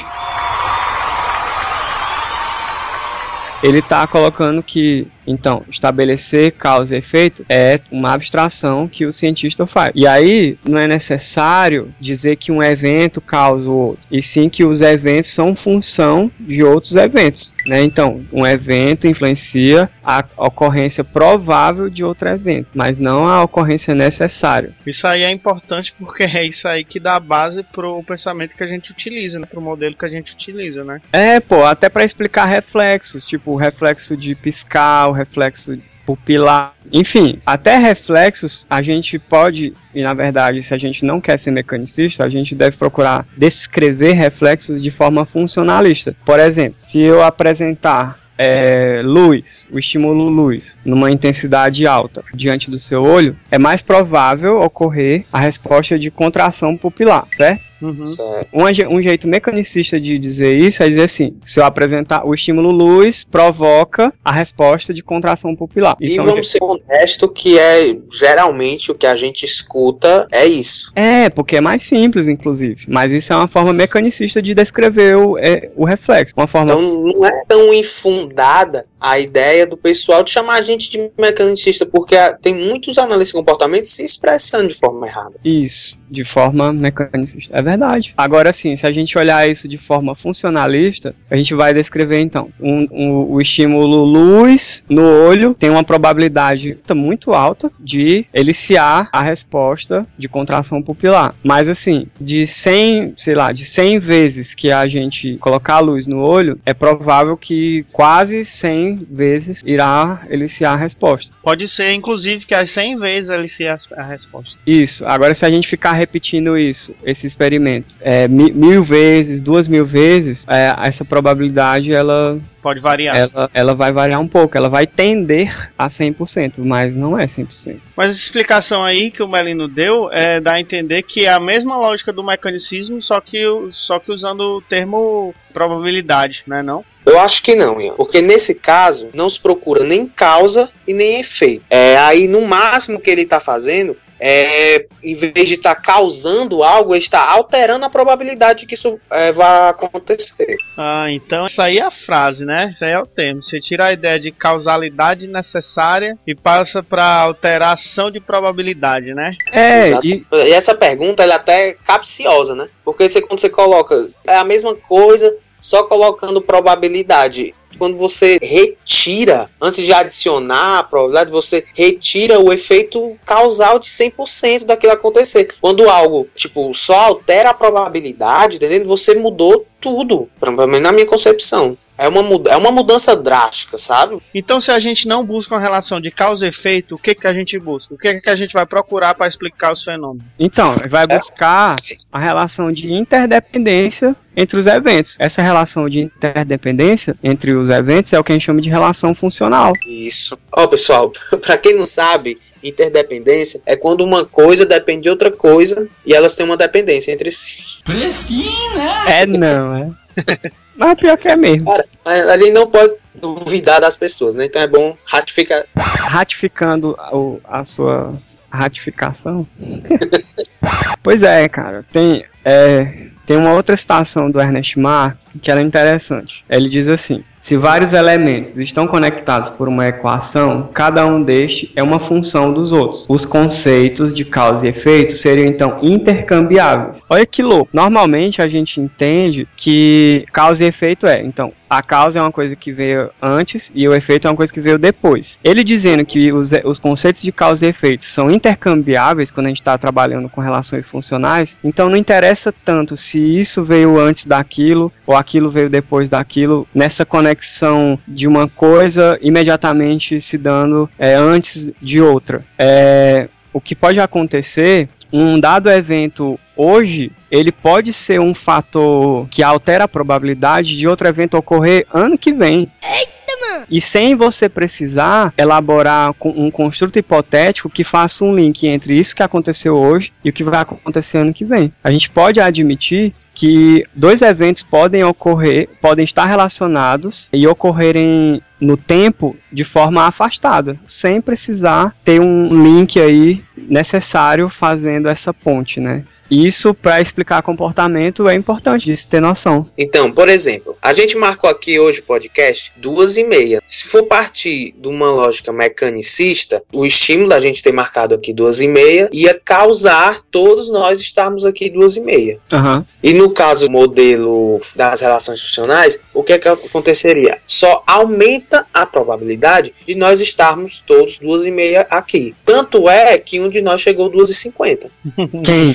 Ele 3.62 3.79
está 3.79 4.07
colocando 4.07 4.62
que, 4.62 5.07
então, 5.27 5.64
estabelecer 5.71 6.53
causa 6.53 6.94
e 6.94 6.99
efeito 6.99 7.44
é 7.49 7.81
uma 7.90 8.12
abstração 8.12 8.87
que 8.88 9.05
o 9.05 9.12
cientista 9.12 9.66
faz. 9.66 9.90
E 9.94 10.07
aí, 10.07 10.57
não 10.66 10.81
é 10.81 10.87
necessário 10.87 11.92
dizer 12.01 12.37
que 12.37 12.53
um 12.53 12.62
evento 12.62 13.21
causa 13.21 13.68
o 13.68 13.88
outro, 13.88 14.05
e 14.11 14.23
sim 14.23 14.49
que 14.49 14.64
os 14.64 14.81
eventos 14.81 15.31
são 15.31 15.57
função 15.57 16.31
de 16.38 16.62
outros 16.62 16.94
eventos. 16.94 17.53
Né? 17.66 17.83
Então, 17.83 18.25
um 18.33 18.47
evento 18.47 19.07
influencia 19.07 19.90
a 20.03 20.25
ocorrência 20.38 21.05
provável 21.05 21.90
de 21.90 22.03
outro 22.03 22.29
evento, 22.29 22.68
mas 22.75 22.99
não 22.99 23.29
a 23.29 23.42
ocorrência 23.42 23.94
necessária. 23.94 24.73
Isso 24.87 25.07
aí 25.07 25.23
é 25.23 25.31
importante 25.31 25.94
porque 25.99 26.23
é 26.23 26.47
isso 26.47 26.66
aí 26.66 26.83
que 26.83 26.99
dá 26.99 27.21
base 27.21 27.62
pro 27.62 28.03
pensamento 28.05 28.57
que 28.57 28.64
a 28.64 28.66
gente 28.66 28.90
utiliza, 28.90 29.38
né? 29.38 29.47
Pro 29.47 29.61
modelo 29.61 29.94
que 29.94 30.05
a 30.05 30.09
gente 30.09 30.33
utiliza, 30.33 30.83
né? 30.83 31.01
É, 31.12 31.40
pô, 31.40 31.64
até 31.64 31.90
para 31.90 32.05
explicar 32.05 32.47
reflexos, 32.47 33.27
tipo 33.27 33.48
o 33.53 33.57
reflexo 33.57 34.17
de 34.17 34.35
piscar, 34.35 35.09
o 35.09 35.13
reflexo 35.13 35.79
pupilar, 36.05 36.75
enfim, 36.91 37.39
até 37.45 37.77
reflexos 37.77 38.67
a 38.71 38.81
gente 38.81 39.19
pode, 39.19 39.75
e 39.95 40.03
na 40.03 40.15
verdade, 40.15 40.63
se 40.63 40.73
a 40.73 40.79
gente 40.79 41.05
não 41.05 41.21
quer 41.21 41.39
ser 41.39 41.51
mecanicista, 41.51 42.25
a 42.25 42.31
gente 42.31 42.55
deve 42.55 42.79
procurar 42.79 43.27
descrever 43.37 44.15
reflexos 44.15 44.83
de 44.83 44.91
forma 44.91 45.27
funcionalista. 45.27 46.17
Por 46.25 46.41
exemplo, 46.41 46.77
se 46.79 47.03
eu 47.03 47.23
apresentar 47.23 48.19
é, 48.39 49.03
luz, 49.03 49.67
o 49.71 49.79
estímulo 49.79 50.31
luz, 50.31 50.75
numa 50.85 51.11
intensidade 51.11 51.87
alta 51.87 52.25
diante 52.33 52.71
do 52.71 52.79
seu 52.79 53.03
olho, 53.03 53.37
é 53.51 53.59
mais 53.59 53.83
provável 53.83 54.63
ocorrer 54.63 55.27
a 55.33 55.41
resposta 55.41 55.99
de 55.99 56.11
contração 56.11 56.77
pupilar, 56.77 57.27
certo? 57.37 57.67
Uhum. 57.81 58.05
Um, 58.53 58.97
um 58.99 59.03
jeito 59.03 59.27
mecanicista 59.29 60.01
de 60.01 60.19
dizer 60.19 60.57
isso 60.57 60.83
é 60.83 60.88
dizer 60.88 61.05
assim: 61.05 61.37
se 61.47 61.61
eu 61.61 61.64
apresentar 61.64 62.27
o 62.27 62.35
estímulo 62.35 62.71
luz, 62.71 63.25
provoca 63.31 64.12
a 64.25 64.33
resposta 64.35 64.93
de 64.93 65.03
contração 65.03 65.55
pupilar. 65.55 65.97
E 66.01 66.09
Isso 66.09 66.19
é 66.21 66.23
um 66.23 66.27
vamos 66.27 66.51
jeito- 66.51 66.51
ser 66.51 66.62
honestos 66.64 67.31
que 67.35 67.59
é 67.59 67.97
geralmente 68.12 68.91
o 68.91 68.95
que 68.95 69.07
a 69.07 69.14
gente 69.14 69.45
escuta 69.45 70.27
é 70.33 70.47
isso. 70.47 70.91
É, 70.97 71.29
porque 71.31 71.57
é 71.57 71.61
mais 71.61 71.87
simples, 71.87 72.27
inclusive. 72.29 72.85
Mas 72.88 73.12
isso 73.12 73.33
é 73.33 73.37
uma 73.37 73.49
forma 73.49 73.73
mecanicista 73.73 74.43
de 74.43 74.55
descrever 74.55 75.17
o, 75.17 75.38
é, 75.38 75.71
o 75.77 75.85
reflexo. 75.85 76.35
Uma 76.37 76.47
forma. 76.49 76.73
Então 76.73 76.83
não 77.05 77.25
é 77.25 77.45
tão 77.47 77.73
infundada 77.73 78.87
a 79.01 79.19
ideia 79.19 79.67
do 79.67 79.77
pessoal 79.77 80.23
de 80.23 80.31
chamar 80.31 80.55
a 80.59 80.63
gente 80.63 80.91
de 80.91 81.11
mecanicista, 81.21 81.87
porque 81.87 82.17
tem 82.43 82.55
muitos 82.55 82.99
analistas 82.99 83.29
de 83.29 83.35
comportamento 83.35 83.85
se 83.87 84.05
expressando 84.05 84.69
de 84.69 84.75
forma 84.75 85.07
errada. 85.07 85.35
Isso, 85.45 85.97
de 86.11 86.25
forma 86.25 86.73
mecanicista. 86.73 87.53
É 87.57 87.63
verdade. 87.63 88.13
Agora 88.17 88.53
sim, 88.53 88.77
se 88.77 88.87
a 88.87 88.91
gente 88.91 89.17
olhar 89.19 89.49
isso 89.49 89.69
de 89.69 89.79
forma 89.79 90.15
funcionalista, 90.17 91.15
a 91.31 91.37
gente 91.37 91.55
vai 91.55 91.73
descrever 91.75 92.21
então 92.21 92.49
um, 92.61 92.87
um- 92.91 93.33
o 93.33 93.41
estímulo 93.41 94.05
luz 94.05 94.83
no 94.89 95.03
olho 95.03 95.55
tem 95.55 95.71
uma 95.71 95.85
probabilidade 95.85 96.79
muito 96.95 97.33
alta 97.33 97.71
de 97.79 98.25
eliciar 98.33 99.09
a 99.13 99.23
resposta 99.23 100.07
de 100.19 100.29
contração 100.29 100.83
pupilar. 100.83 101.35
Mas 101.45 101.69
assim, 101.69 102.07
de 102.21 102.47
100, 102.47 103.15
sei 103.17 103.35
lá, 103.35 103.53
de 103.53 103.65
100 103.65 103.99
vezes 104.01 104.55
que 104.55 104.73
a 104.73 104.87
gente 104.87 105.37
colocar 105.39 105.77
a 105.77 105.81
luz 105.81 106.07
no 106.07 106.19
olho, 106.21 106.59
é 106.65 106.73
provável 106.75 107.37
que 107.37 107.85
quase 107.93 108.45
100 108.45 108.88
vezes 108.96 109.61
irá 109.64 110.22
eliciar 110.29 110.74
a 110.74 110.77
resposta. 110.77 111.33
Pode 111.42 111.66
ser, 111.68 111.92
inclusive, 111.92 112.44
que 112.44 112.55
as 112.55 112.70
100 112.70 112.96
vezes 112.98 113.53
se 113.53 113.66
a, 113.66 114.03
resposta. 114.03 114.59
Isso. 114.66 115.05
Agora, 115.07 115.35
se 115.35 115.44
a 115.44 115.51
gente 115.51 115.66
ficar 115.68 115.92
repetindo 115.92 116.57
isso, 116.57 116.94
esse 117.05 117.27
experimento, 117.27 117.94
é, 118.01 118.29
mi- 118.29 118.53
mil 118.53 118.85
vezes, 118.85 119.42
duas 119.42 119.66
mil 119.68 119.87
vezes, 119.87 120.44
é, 120.48 120.72
essa 120.87 121.05
probabilidade 121.05 121.92
ela, 121.92 122.38
Pode 122.62 122.81
variar. 122.81 123.16
ela, 123.16 123.51
ela 123.55 123.74
vai 123.74 123.92
variar 123.92 124.20
um 124.20 124.29
pouco. 124.29 124.57
Ela 124.57 124.68
vai 124.68 124.87
tender 124.87 125.70
a 125.79 125.88
100%, 125.88 126.55
mas 126.59 126.94
não 126.94 127.18
é 127.18 127.27
100%. 127.27 127.81
Mas 127.96 128.11
essa 128.11 128.18
explicação 128.18 128.85
aí 128.85 129.11
que 129.11 129.22
o 129.22 129.29
Melino 129.29 129.68
deu 129.68 130.11
é 130.12 130.40
dá 130.40 130.55
a 130.55 130.61
entender 130.61 131.03
que 131.03 131.24
é 131.24 131.33
a 131.33 131.40
mesma 131.40 131.77
lógica 131.77 132.12
do 132.12 132.24
mecanicismo, 132.24 133.01
só 133.01 133.20
que, 133.20 133.42
só 133.70 133.98
que 133.98 134.12
usando 134.12 134.40
o 134.40 134.62
termo 134.62 135.35
probabilidade, 135.53 136.42
né 136.46 136.62
não? 136.62 136.85
Eu 137.09 137.18
acho 137.21 137.42
que 137.42 137.55
não, 137.55 137.81
Ian. 137.81 137.94
Porque 137.94 138.21
nesse 138.21 138.55
caso, 138.55 139.09
não 139.14 139.29
se 139.29 139.40
procura 139.40 139.85
nem 139.85 140.07
causa 140.07 140.68
e 140.87 140.92
nem 140.92 141.21
efeito. 141.21 141.64
É, 141.71 141.97
aí, 141.99 142.29
no 142.29 142.42
máximo 142.42 143.01
que 143.01 143.11
ele 143.11 143.23
está 143.23 143.40
fazendo 143.40 143.97
é, 144.21 144.87
em 145.03 145.14
vez 145.14 145.49
de 145.49 145.55
estar 145.55 145.77
causando 145.77 146.62
algo, 146.62 146.92
ele 146.94 147.03
está 147.03 147.31
alterando 147.31 147.85
a 147.85 147.90
probabilidade 147.90 148.61
de 148.61 148.66
que 148.66 148.75
isso 148.75 148.99
é, 149.11 149.33
vá 149.33 149.68
acontecer. 149.68 150.57
Ah, 150.77 151.07
então 151.11 151.47
isso 151.47 151.62
aí 151.62 151.79
é 151.79 151.85
a 151.85 151.90
frase, 151.90 152.44
né? 152.44 152.73
Isso 152.75 152.85
aí 152.85 152.92
é 152.92 152.99
o 152.99 153.07
termo. 153.07 153.42
Você 153.42 153.61
tira 153.61 153.87
a 153.87 153.92
ideia 153.92 154.18
de 154.18 154.33
causalidade 154.33 155.27
necessária 155.27 156.18
e 156.27 156.35
passa 156.35 156.83
para 156.83 157.05
alteração 157.05 158.11
de 158.11 158.21
probabilidade, 158.21 159.14
né? 159.14 159.37
É, 159.53 159.90
e, 160.03 160.25
E 160.33 160.53
essa 160.53 160.75
pergunta 160.75 161.23
ela 161.23 161.35
é 161.35 161.37
até 161.37 161.73
capciosa, 161.85 162.55
né? 162.55 162.68
Porque 162.85 163.09
você, 163.09 163.21
quando 163.23 163.40
você 163.40 163.49
coloca 163.49 164.09
é 164.27 164.37
a 164.37 164.44
mesma 164.44 164.75
coisa, 164.75 165.35
só 165.61 165.83
colocando 165.85 166.40
probabilidade. 166.40 167.55
Quando 167.79 167.97
você 167.97 168.38
retira, 168.42 169.49
antes 169.61 169.85
de 169.85 169.92
adicionar 169.92 170.79
a 170.79 170.83
probabilidade, 170.83 171.31
você 171.31 171.64
retira 171.75 172.40
o 172.40 172.53
efeito 172.53 173.16
causal 173.25 173.79
de 173.79 173.88
100% 173.88 174.64
daquilo 174.64 174.92
acontecer. 174.92 175.49
Quando 175.61 175.88
algo, 175.88 176.29
tipo, 176.35 176.75
só 176.75 176.94
altera 176.94 177.51
a 177.51 177.55
probabilidade, 177.55 178.57
entendeu? 178.57 178.85
Você 178.87 179.14
mudou 179.14 179.64
tudo, 179.81 180.29
pelo 180.40 180.57
menos 180.66 180.81
na 180.81 180.92
minha 180.92 181.07
concepção. 181.07 181.79
É 181.99 182.09
uma, 182.09 182.21
é 182.49 182.57
uma 182.57 182.71
mudança 182.71 183.17
drástica, 183.17 183.77
sabe? 183.77 184.19
Então, 184.33 184.61
se 184.61 184.71
a 184.71 184.79
gente 184.79 185.09
não 185.09 185.25
busca 185.25 185.55
uma 185.55 185.61
relação 185.61 186.01
de 186.01 186.11
causa 186.11 186.47
e 186.47 186.49
efeito, 186.49 186.95
o 186.95 186.99
que, 186.99 187.15
que 187.15 187.27
a 187.27 187.35
gente 187.35 187.59
busca? 187.59 187.93
O 187.93 187.99
que, 187.99 188.21
que 188.21 188.31
a 188.31 188.37
gente 188.37 188.53
vai 188.53 188.65
procurar 188.65 189.15
para 189.15 189.27
explicar 189.27 189.73
os 189.73 189.83
fenômenos? 189.83 190.25
então, 190.39 190.75
vai 190.89 191.07
buscar 191.07 191.75
a 192.13 192.19
relação 192.19 192.73
de 192.73 192.93
interdependência 192.93 194.15
entre 194.37 194.57
os 194.57 194.67
eventos. 194.67 195.17
Essa 195.19 195.43
relação 195.43 195.89
de 195.89 195.99
interdependência 195.99 197.17
entre 197.23 197.53
os 197.53 197.69
eventos 197.69 198.13
é 198.13 198.19
o 198.19 198.23
que 198.23 198.31
a 198.31 198.35
gente 198.37 198.47
chama 198.47 198.61
de 198.61 198.69
relação 198.69 199.13
funcional. 199.15 199.73
Isso. 199.85 200.39
Ó, 200.53 200.67
pessoal, 200.69 201.11
pra 201.43 201.59
quem 201.59 201.77
não 201.77 201.85
sabe, 201.87 202.39
interdependência 202.63 203.61
é 203.67 203.77
quando 203.77 204.03
uma 204.03 204.25
coisa 204.25 204.65
depende 204.65 205.03
de 205.03 205.11
outra 205.11 205.31
coisa 205.31 205.89
e 206.07 206.15
elas 206.15 206.37
têm 206.37 206.47
uma 206.47 206.57
dependência 206.57 207.11
entre 207.13 207.31
si. 207.31 207.81
Fresquinho, 207.85 208.77
né? 208.77 209.23
É 209.23 209.27
não, 209.27 209.77
é. 209.77 209.91
Mas 210.76 210.94
pior 210.94 211.16
que 211.16 211.28
é 211.28 211.37
mesmo. 211.37 211.66
Cara, 211.70 211.85
a 212.04 212.11
a 212.35 212.40
gente 212.40 212.52
não 212.52 212.70
pode 212.70 212.94
duvidar 213.14 213.81
das 213.81 213.96
pessoas, 213.96 214.35
né? 214.37 214.44
Então 214.46 214.62
é 214.62 214.66
bom 214.68 214.96
ratificar. 215.04 215.64
ratificando 215.76 216.96
o- 217.12 217.40
a 217.44 217.64
sua 217.64 218.14
ratificação. 218.50 219.46
pois 221.02 221.22
é, 221.22 221.48
cara. 221.48 221.85
Tem, 221.92 222.24
é, 222.44 223.09
Tem 223.26 223.37
uma 223.37 223.52
outra 223.52 223.76
citação 223.76 224.31
do 224.31 224.40
Ernest 224.40 224.78
Marx 224.78 225.16
que 225.42 225.50
ela 225.50 225.61
é 225.61 225.64
interessante. 225.64 226.44
Ele 226.48 226.68
diz 226.68 226.88
assim: 226.88 227.22
se 227.49 227.57
vários 227.57 227.95
elementos 227.95 228.59
estão 228.59 228.87
conectados 228.87 229.49
por 229.49 229.69
uma 229.69 229.89
equação, 229.89 230.69
cada 230.75 231.07
um 231.07 231.23
destes 231.23 231.71
é 231.75 231.83
uma 231.83 231.99
função 232.07 232.53
dos 232.53 232.71
outros. 232.73 233.07
Os 233.09 233.25
conceitos 233.25 234.15
de 234.15 234.23
causa 234.23 234.67
e 234.67 234.69
efeito 234.69 235.17
seriam 235.17 235.47
então 235.47 235.79
intercambiáveis. 235.83 237.03
Olha 237.09 237.25
que 237.25 237.43
louco. 237.43 237.71
Normalmente 237.73 238.43
a 238.43 238.49
gente 238.49 238.79
entende 238.79 239.49
que 239.57 240.27
causa 240.31 240.63
e 240.63 240.67
efeito 240.67 241.07
é, 241.07 241.23
então, 241.25 241.51
a 241.68 241.83
causa 241.83 242.18
é 242.18 242.22
uma 242.22 242.33
coisa 242.33 242.57
que 242.57 242.72
veio 242.72 243.11
antes 243.22 243.62
e 243.74 243.87
o 243.88 243.94
efeito 243.94 244.26
é 244.26 244.31
uma 244.31 244.37
coisa 244.37 244.52
que 244.52 244.61
veio 244.61 244.78
depois. 244.78 245.37
Ele 245.44 245.62
dizendo 245.62 246.04
que 246.04 246.33
os, 246.33 246.50
os 246.64 246.78
conceitos 246.78 247.22
de 247.22 247.33
causa 247.33 247.66
e 247.66 247.68
efeito 247.68 248.04
são 248.04 248.31
intercambiáveis 248.31 249.31
quando 249.31 249.46
a 249.46 249.48
gente 249.50 249.61
está 249.61 249.76
trabalhando 249.76 250.28
com 250.28 250.40
relações 250.40 250.87
funcionais, 250.87 251.50
então 251.62 251.88
não 251.88 251.96
interessa 251.96 252.52
tanto 252.64 252.96
se 252.96 253.18
isso 253.18 253.64
veio 253.64 253.98
antes 253.98 254.24
daquilo 254.24 254.92
ou 255.07 255.16
aquilo 255.16 255.50
veio 255.50 255.68
depois 255.68 256.09
daquilo, 256.09 256.66
nessa 256.74 257.04
conexão 257.04 257.98
de 258.07 258.26
uma 258.26 258.48
coisa 258.48 259.18
imediatamente 259.20 260.20
se 260.20 260.38
dando 260.38 260.88
é, 260.98 261.14
antes 261.14 261.70
de 261.81 262.00
outra. 262.00 262.44
É, 262.59 263.28
o 263.52 263.61
que 263.61 263.74
pode 263.74 263.98
acontecer 263.98 264.88
um 265.12 265.38
dado 265.38 265.71
evento 265.71 266.38
hoje, 266.57 267.12
ele 267.31 267.53
pode 267.53 267.92
ser 267.92 268.21
um 268.21 268.35
fator 268.35 269.29
que 269.29 269.42
altera 269.42 269.85
a 269.85 269.88
probabilidade 269.88 270.77
de 270.77 270.87
outro 270.87 271.09
evento 271.09 271.37
ocorrer 271.37 271.87
ano 271.92 272.18
que 272.18 272.33
vem. 272.33 272.71
Eita, 272.83 273.12
mano! 273.40 273.66
E 273.71 273.81
sem 273.81 274.14
você 274.14 274.49
precisar 274.49 275.33
elaborar 275.37 276.14
um 276.25 276.51
construto 276.51 276.99
hipotético 276.99 277.71
que 277.71 277.85
faça 277.85 278.25
um 278.25 278.35
link 278.35 278.66
entre 278.66 278.99
isso 278.99 279.14
que 279.14 279.23
aconteceu 279.23 279.77
hoje 279.77 280.12
e 280.25 280.31
o 280.31 280.33
que 280.33 280.44
vai 280.44 280.61
acontecer 280.61 281.18
ano 281.18 281.35
que 281.35 281.44
vem. 281.44 281.73
A 281.83 281.90
gente 281.90 282.11
pode 282.11 282.40
admitir 282.40 283.12
que 283.35 283.85
dois 283.94 284.21
eventos 284.21 284.62
podem 284.62 285.05
ocorrer, 285.05 285.68
podem 285.81 286.05
estar 286.05 286.27
relacionados 286.27 287.29
e 287.33 287.47
ocorrerem 287.47 288.42
no 288.61 288.77
tempo 288.77 289.37
de 289.53 289.64
forma 289.64 290.07
afastada, 290.07 290.79
sem 290.88 291.21
precisar 291.21 291.94
ter 292.05 292.21
um 292.21 292.49
link 292.62 293.01
aí 293.01 293.42
necessário 293.57 294.51
fazendo 294.59 295.09
essa 295.09 295.33
ponte, 295.33 295.81
né? 295.81 296.05
Isso 296.31 296.75
para 296.75 297.01
explicar 297.01 297.43
comportamento 297.43 298.29
é 298.29 298.35
importante 298.35 298.85
de 298.85 299.07
ter 299.07 299.21
noção. 299.21 299.69
Então, 299.77 300.11
por 300.11 300.29
exemplo, 300.29 300.77
a 300.83 300.93
gente 300.93 301.17
marcou 301.17 301.49
aqui 301.49 301.79
hoje 301.79 302.01
o 302.01 302.05
podcast 302.05 302.73
duas 302.77 303.17
e 303.17 303.25
meia. 303.25 303.62
Se 303.67 303.88
for 303.88 304.05
partir 304.05 304.75
de 304.77 304.88
uma 304.88 305.11
lógica 305.11 305.53
mecanicista, 305.53 306.62
o 306.73 306.85
estímulo 306.85 307.29
da 307.29 307.41
gente 307.41 307.62
ter 307.62 307.73
marcado 307.73 308.14
aqui 308.14 308.33
duas 308.33 308.61
e 308.61 308.69
meia 308.69 309.09
ia 309.12 309.38
causar 309.43 310.21
todos 310.31 310.69
nós 310.69 311.01
estarmos 311.01 311.45
aqui 311.45 311.71
duas 311.71 311.97
e 311.97 312.01
meia. 312.01 312.38
Uhum. 312.53 312.85
E 313.03 313.12
no 313.14 313.31
caso 313.31 313.67
do 313.67 313.73
modelo 313.73 314.59
das 314.77 315.01
relações 315.01 315.41
funcionais, 315.41 315.99
o 316.12 316.23
que, 316.23 316.33
é 316.33 316.38
que 316.38 316.49
aconteceria? 316.49 317.38
Só 317.47 317.83
aumenta 317.87 318.67
a 318.73 318.87
probabilidade 318.87 319.75
de 319.87 319.95
nós 319.95 320.21
estarmos 320.21 320.83
todos 320.87 321.19
duas 321.19 321.45
e 321.45 321.51
meia 321.51 321.87
aqui. 321.91 322.35
Tanto 322.45 322.88
é 322.88 323.19
que 323.19 323.41
um 323.41 323.49
de 323.49 323.61
nós 323.61 323.81
chegou 323.81 324.09
duas 324.09 324.31
e 324.31 324.35
cinquenta. 324.35 324.91
Quem? 325.45 325.75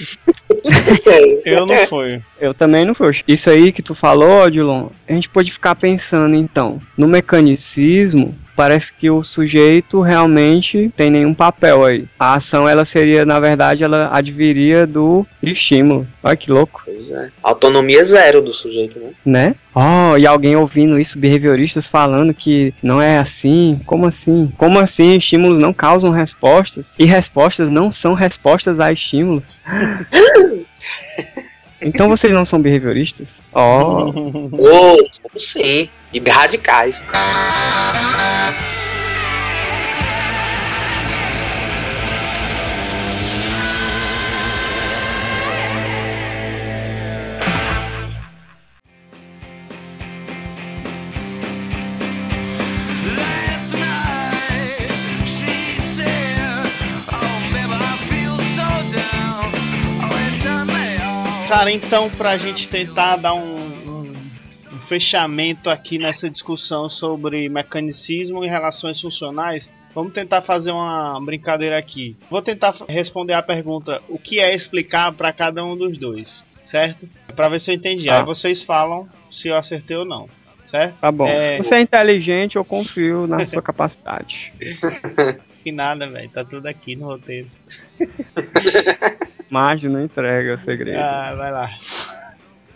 Eu 1.45 1.65
não 1.65 1.87
fui. 1.87 2.21
Eu 2.39 2.53
também 2.53 2.85
não 2.85 2.93
fui. 2.93 3.21
Isso 3.27 3.49
aí 3.49 3.71
que 3.71 3.81
tu 3.81 3.95
falou, 3.95 4.43
Odilon, 4.43 4.87
a 5.07 5.13
gente 5.13 5.29
pode 5.29 5.51
ficar 5.51 5.75
pensando 5.75 6.35
então, 6.35 6.79
no 6.97 7.07
mecanicismo, 7.07 8.35
parece 8.55 8.91
que 8.93 9.09
o 9.09 9.23
sujeito 9.23 10.01
realmente 10.01 10.91
tem 10.95 11.09
nenhum 11.09 11.33
papel 11.33 11.85
aí. 11.85 12.05
A 12.19 12.35
ação, 12.35 12.67
ela 12.67 12.85
seria, 12.85 13.25
na 13.25 13.39
verdade, 13.39 13.83
ela 13.83 14.09
adviria 14.11 14.85
do 14.85 15.25
estímulo. 15.41 16.07
Olha 16.23 16.35
que 16.35 16.51
louco. 16.51 16.81
Pois 16.85 17.11
é. 17.11 17.29
Autonomia 17.41 18.03
zero 18.03 18.41
do 18.41 18.53
sujeito, 18.53 18.99
né? 18.99 19.11
Né? 19.25 19.55
Oh, 19.75 20.17
e 20.17 20.27
alguém 20.27 20.55
ouvindo 20.55 20.99
isso, 20.99 21.17
behavioristas 21.17 21.87
falando 21.87 22.33
que 22.33 22.73
não 22.81 23.01
é 23.01 23.17
assim. 23.17 23.79
Como 23.85 24.05
assim? 24.05 24.51
Como 24.57 24.79
assim 24.79 25.17
estímulos 25.17 25.61
não 25.61 25.73
causam 25.73 26.11
respostas? 26.11 26.85
E 26.97 27.05
respostas 27.05 27.71
não 27.71 27.91
são 27.91 28.13
respostas 28.13 28.79
a 28.79 28.91
estímulos? 28.91 29.43
então 31.83 32.09
vocês 32.09 32.33
não 32.33 32.45
são 32.45 32.61
behavioristas? 32.61 33.27
Oh. 33.53 34.11
oh, 34.53 34.97
sim. 35.37 35.89
E 36.13 36.19
radicais. 36.29 37.05
Cara, 61.55 61.71
então 61.71 62.09
pra 62.09 62.35
gente 62.35 62.67
tentar 62.67 63.15
dar 63.15 63.35
um, 63.35 63.39
um, 63.39 64.13
um, 64.73 64.79
fechamento 64.87 65.69
aqui 65.69 65.99
nessa 65.99 66.27
discussão 66.27 66.89
sobre 66.89 67.47
mecanicismo 67.47 68.43
e 68.43 68.47
relações 68.47 68.99
funcionais, 68.99 69.71
vamos 69.93 70.13
tentar 70.13 70.41
fazer 70.41 70.71
uma 70.71 71.21
brincadeira 71.23 71.77
aqui. 71.77 72.17
Vou 72.27 72.41
tentar 72.41 72.73
responder 72.89 73.33
a 73.33 73.43
pergunta: 73.43 74.01
o 74.09 74.17
que 74.17 74.39
é 74.39 74.55
explicar 74.55 75.13
para 75.13 75.31
cada 75.31 75.63
um 75.63 75.77
dos 75.77 75.99
dois, 75.99 76.43
certo? 76.63 77.07
Para 77.35 77.49
ver 77.49 77.59
se 77.59 77.69
eu 77.69 77.75
entendi. 77.75 78.07
Tá. 78.07 78.17
Aí 78.17 78.25
vocês 78.25 78.63
falam 78.63 79.07
se 79.29 79.49
eu 79.49 79.55
acertei 79.55 79.95
ou 79.95 80.05
não. 80.05 80.27
Certo? 80.65 80.95
Tá 80.99 81.11
bom. 81.11 81.27
É... 81.27 81.59
Você 81.59 81.75
é 81.75 81.81
inteligente, 81.81 82.55
eu 82.55 82.65
confio 82.65 83.27
na 83.27 83.45
sua 83.45 83.61
capacidade. 83.61 84.51
que 85.63 85.71
nada, 85.71 86.09
velho. 86.09 86.29
Tá 86.29 86.43
tudo 86.43 86.65
aqui 86.65 86.95
no 86.95 87.05
roteiro. 87.05 87.47
Marge 89.53 89.87
não 89.87 90.01
entrega 90.01 90.55
o 90.55 90.65
segredo. 90.65 90.97
Ah, 90.99 91.35
vai 91.35 91.51
lá. 91.51 91.69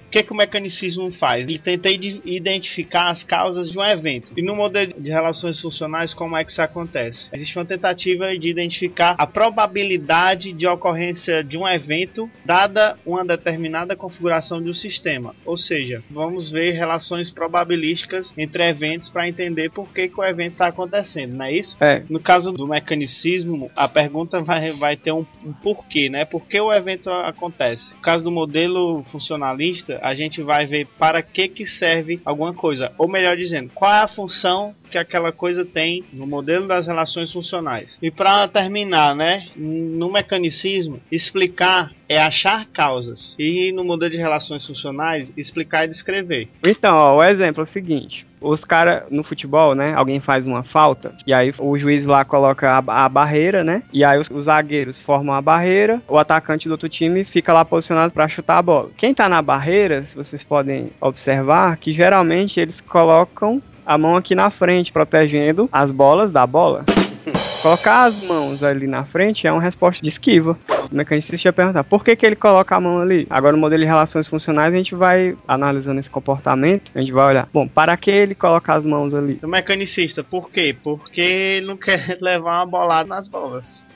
O 0.08 0.10
que, 0.10 0.24
que 0.24 0.32
o 0.32 0.36
mecanicismo 0.36 1.12
faz? 1.12 1.46
Ele 1.46 1.60
tenta 1.60 1.90
identificar 1.90 3.10
as 3.10 3.26
causas 3.26 3.70
de 3.70 3.78
um 3.78 3.84
evento. 3.84 4.34
E 4.38 4.42
no 4.42 4.56
modelo 4.56 4.94
de 4.98 5.12
relações 5.12 5.60
funcionais, 5.60 6.14
como 6.14 6.38
é 6.38 6.46
que 6.46 6.52
isso 6.52 6.62
acontece? 6.62 7.30
Existe 7.34 7.60
uma 7.60 7.66
tentativa 7.66 8.36
de 8.38 8.48
identificar 8.48 9.16
a 9.18 9.28
probabilidade 9.28 10.54
de 10.54 10.66
ocorrência 10.66 11.44
de 11.44 11.58
um 11.58 11.68
evento 11.68 12.32
dada 12.46 12.98
uma 13.06 13.26
determinada 13.26 13.98
configuração 13.98 14.62
do 14.62 14.74
sistema. 14.74 15.36
Ou 15.46 15.58
seja, 15.58 16.02
vamos 16.10 16.50
ver 16.50 16.72
relações 16.72 17.30
probabilísticas 17.30 18.34
entre 18.38 18.66
eventos 18.66 19.10
para 19.10 19.28
entender 19.28 19.70
por 19.72 19.90
que, 19.90 20.08
que 20.08 20.20
o 20.20 20.24
evento 20.24 20.54
está 20.54 20.68
acontecendo, 20.68 21.34
não 21.34 21.46
é 21.46 21.52
isso? 21.52 21.76
É. 21.82 22.04
No 22.10 22.20
caso 22.20 22.54
do 22.54 22.66
mecanicismo, 22.66 23.70
a 23.76 23.90
pergunta 23.90 24.42
vai, 24.42 24.72
vai 24.72 24.96
ter 24.96 25.12
um, 25.12 25.26
um 25.44 25.52
porquê, 25.52 26.08
né? 26.10 26.24
Por 26.24 26.46
que 26.46 26.60
o 26.62 26.72
evento 26.72 27.10
acontece? 27.10 27.96
No 27.96 28.02
caso 28.02 28.24
do 28.24 28.32
modelo 28.32 29.04
funcionalista, 29.12 29.97
a 30.02 30.14
gente 30.14 30.42
vai 30.42 30.66
ver 30.66 30.88
para 30.98 31.22
que, 31.22 31.48
que 31.48 31.66
serve 31.66 32.22
alguma 32.26 32.54
coisa. 32.54 32.92
Ou 32.98 33.08
melhor 33.08 33.36
dizendo, 33.36 33.72
qual 33.74 33.94
é 33.94 34.00
a 34.00 34.08
função 34.08 34.76
que 34.90 34.98
aquela 34.98 35.32
coisa 35.32 35.66
tem 35.66 36.04
no 36.12 36.26
modelo 36.26 36.68
das 36.68 36.88
relações 36.88 37.32
funcionais. 37.32 37.98
E 38.02 38.10
para 38.10 38.48
terminar, 38.48 39.16
né, 39.16 39.48
no 39.56 40.12
mecanicismo, 40.12 41.00
explicar 41.12 41.92
é 42.10 42.18
achar 42.22 42.66
causas. 42.68 43.36
E 43.38 43.72
no 43.72 43.84
modelo 43.84 44.12
de 44.12 44.18
relações 44.18 44.66
funcionais, 44.66 45.32
explicar 45.36 45.86
e 45.86 45.90
descrever. 45.90 46.48
Então, 46.64 46.96
ó, 46.96 47.18
o 47.18 47.24
exemplo 47.24 47.62
é 47.62 47.64
o 47.64 47.68
seguinte. 47.68 48.26
Os 48.40 48.64
caras 48.64 49.04
no 49.10 49.24
futebol, 49.24 49.74
né? 49.74 49.94
Alguém 49.96 50.20
faz 50.20 50.46
uma 50.46 50.64
falta 50.64 51.16
e 51.26 51.34
aí 51.34 51.52
o 51.58 51.78
juiz 51.78 52.06
lá 52.06 52.24
coloca 52.24 52.70
a, 52.70 53.06
a 53.06 53.10
barreira, 53.10 53.64
né? 53.64 53.82
E 53.92 54.06
aí 54.06 54.20
os, 54.20 54.30
os, 54.30 54.46
zagueiros 54.46 55.02
formam 55.02 55.34
a 55.34 55.42
barreira, 55.42 56.02
o 56.08 56.20
atacante 56.20 56.68
do 56.68 56.74
outro 56.74 56.88
time 56.88 57.26
fica 57.26 57.52
lá 57.52 57.66
posicionado 57.66 58.12
para 58.12 58.28
chutar 58.28 58.60
a 58.60 58.62
bola. 58.62 58.92
Quem 58.96 59.14
tá 59.14 59.28
na 59.28 59.42
barreira, 59.42 60.06
vocês 60.16 60.44
podem 60.44 60.92
observar, 61.02 61.78
que 61.78 61.92
geralmente 61.92 62.60
eles 62.60 62.80
colocam 62.80 63.62
a 63.88 63.98
mão 63.98 64.18
aqui 64.18 64.36
na 64.36 64.50
frente, 64.50 64.92
protegendo 64.92 65.70
as 65.72 65.92
bolas 65.92 66.30
da 66.30 66.46
bola. 66.46 66.84
Colocar 67.62 68.06
as 68.06 68.24
mãos 68.24 68.64
ali 68.64 68.86
na 68.86 69.06
frente 69.06 69.48
é 69.48 69.52
uma 69.52 69.62
resposta 69.62 70.02
de 70.02 70.10
esquiva. 70.10 70.58
O 70.92 70.96
mecanicista 70.96 71.48
ia 71.48 71.54
perguntar 71.54 71.84
por 71.84 72.04
que, 72.04 72.16
que 72.16 72.26
ele 72.26 72.36
coloca 72.36 72.76
a 72.76 72.80
mão 72.80 73.00
ali. 73.00 73.26
Agora, 73.30 73.54
no 73.54 73.60
modelo 73.60 73.82
de 73.82 73.88
relações 73.88 74.28
funcionais, 74.28 74.74
a 74.74 74.78
gente 74.78 74.94
vai 74.94 75.36
analisando 75.48 76.00
esse 76.00 76.10
comportamento, 76.10 76.92
a 76.94 77.00
gente 77.00 77.12
vai 77.12 77.34
olhar, 77.34 77.50
bom, 77.52 77.68
para 77.68 77.96
que 77.98 78.12
ele 78.12 78.36
coloca 78.36 78.76
as 78.76 78.86
mãos 78.86 79.14
ali? 79.14 79.40
O 79.42 79.48
mecanicista, 79.48 80.24
por 80.24 80.50
quê? 80.50 80.76
Porque 80.84 81.22
ele 81.22 81.66
não 81.66 81.78
quer 81.78 82.18
levar 82.22 82.60
uma 82.60 82.66
bolada 82.66 83.08
nas 83.08 83.28
bolas. 83.28 83.88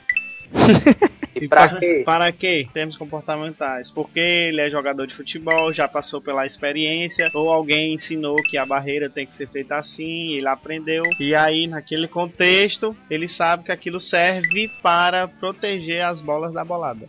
E 1.34 1.48
para 1.48 1.78
quê? 1.78 2.02
Para 2.04 2.32
quê? 2.32 2.68
Termos 2.72 2.96
comportamentais. 2.96 3.90
Porque 3.90 4.20
ele 4.20 4.60
é 4.60 4.70
jogador 4.70 5.06
de 5.06 5.14
futebol, 5.14 5.72
já 5.72 5.88
passou 5.88 6.20
pela 6.20 6.44
experiência, 6.44 7.30
ou 7.34 7.50
alguém 7.50 7.94
ensinou 7.94 8.36
que 8.36 8.58
a 8.58 8.66
barreira 8.66 9.08
tem 9.08 9.26
que 9.26 9.32
ser 9.32 9.48
feita 9.48 9.76
assim, 9.76 10.34
ele 10.34 10.48
aprendeu. 10.48 11.04
E 11.18 11.34
aí, 11.34 11.66
naquele 11.66 12.06
contexto, 12.06 12.96
ele 13.10 13.28
sabe 13.28 13.64
que 13.64 13.72
aquilo 13.72 13.98
serve 13.98 14.70
para 14.82 15.28
proteger 15.28 16.04
as 16.04 16.20
bolas 16.20 16.52
da 16.52 16.64
bolada. 16.64 17.08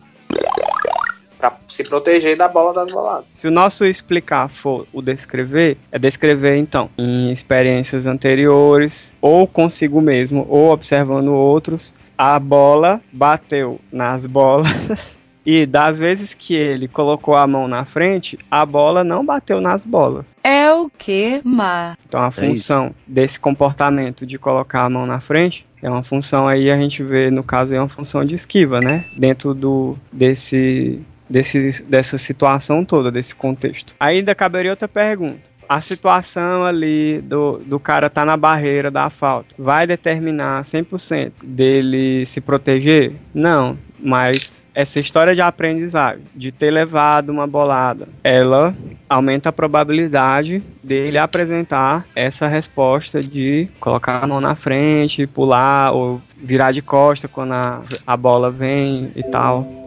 Pra 1.38 1.58
se 1.74 1.84
proteger 1.84 2.36
da 2.36 2.48
bola 2.48 2.72
das 2.72 2.88
boladas. 2.88 3.26
Se 3.38 3.46
o 3.46 3.50
nosso 3.50 3.84
explicar 3.84 4.48
for 4.62 4.86
o 4.92 5.02
descrever, 5.02 5.76
é 5.92 5.98
descrever 5.98 6.56
então 6.56 6.88
em 6.96 7.32
experiências 7.32 8.06
anteriores, 8.06 9.12
ou 9.20 9.46
consigo 9.46 10.00
mesmo, 10.00 10.46
ou 10.48 10.70
observando 10.70 11.34
outros, 11.34 11.92
a 12.16 12.38
bola 12.38 13.00
bateu 13.12 13.80
nas 13.92 14.24
bolas. 14.26 14.70
E 15.46 15.66
das 15.66 15.98
vezes 15.98 16.32
que 16.32 16.54
ele 16.54 16.88
colocou 16.88 17.36
a 17.36 17.46
mão 17.46 17.68
na 17.68 17.84
frente, 17.84 18.38
a 18.50 18.64
bola 18.64 19.04
não 19.04 19.24
bateu 19.24 19.60
nas 19.60 19.84
bolas. 19.84 20.24
É 20.42 20.72
o 20.72 20.88
que, 20.88 21.42
Ma? 21.44 21.96
Então 22.08 22.22
a 22.22 22.30
função 22.30 22.94
desse 23.06 23.38
comportamento 23.38 24.24
de 24.24 24.38
colocar 24.38 24.84
a 24.84 24.88
mão 24.88 25.04
na 25.06 25.20
frente 25.20 25.66
é 25.82 25.90
uma 25.90 26.02
função 26.02 26.48
aí 26.48 26.70
a 26.70 26.76
gente 26.76 27.02
vê 27.02 27.30
no 27.30 27.42
caso 27.42 27.74
é 27.74 27.78
uma 27.78 27.88
função 27.90 28.24
de 28.24 28.34
esquiva, 28.34 28.80
né? 28.80 29.04
Dentro 29.18 29.52
do 29.52 29.98
desse, 30.10 31.02
desse 31.28 31.82
dessa 31.82 32.16
situação 32.16 32.82
toda, 32.82 33.12
desse 33.12 33.34
contexto. 33.34 33.94
Ainda 34.00 34.34
caberia 34.34 34.70
outra 34.70 34.88
pergunta. 34.88 35.40
A 35.68 35.80
situação 35.80 36.64
ali 36.64 37.20
do, 37.22 37.58
do 37.58 37.80
cara 37.80 38.10
tá 38.10 38.24
na 38.24 38.36
barreira 38.36 38.90
da 38.90 39.10
falta 39.10 39.54
vai 39.58 39.86
determinar 39.86 40.64
100% 40.64 41.32
dele 41.42 42.26
se 42.26 42.40
proteger? 42.40 43.12
Não, 43.34 43.76
mas 43.98 44.64
essa 44.74 44.98
história 44.98 45.34
de 45.34 45.40
aprendizagem, 45.40 46.24
de 46.34 46.50
ter 46.50 46.70
levado 46.70 47.30
uma 47.30 47.46
bolada, 47.46 48.08
ela 48.24 48.74
aumenta 49.08 49.48
a 49.48 49.52
probabilidade 49.52 50.62
dele 50.82 51.16
apresentar 51.16 52.04
essa 52.14 52.48
resposta 52.48 53.22
de 53.22 53.68
colocar 53.78 54.22
a 54.22 54.26
mão 54.26 54.40
na 54.40 54.56
frente, 54.56 55.26
pular 55.26 55.92
ou 55.92 56.20
virar 56.36 56.72
de 56.72 56.82
costa 56.82 57.28
quando 57.28 57.52
a, 57.52 57.82
a 58.06 58.16
bola 58.16 58.50
vem 58.50 59.12
e 59.14 59.22
tal. 59.22 59.83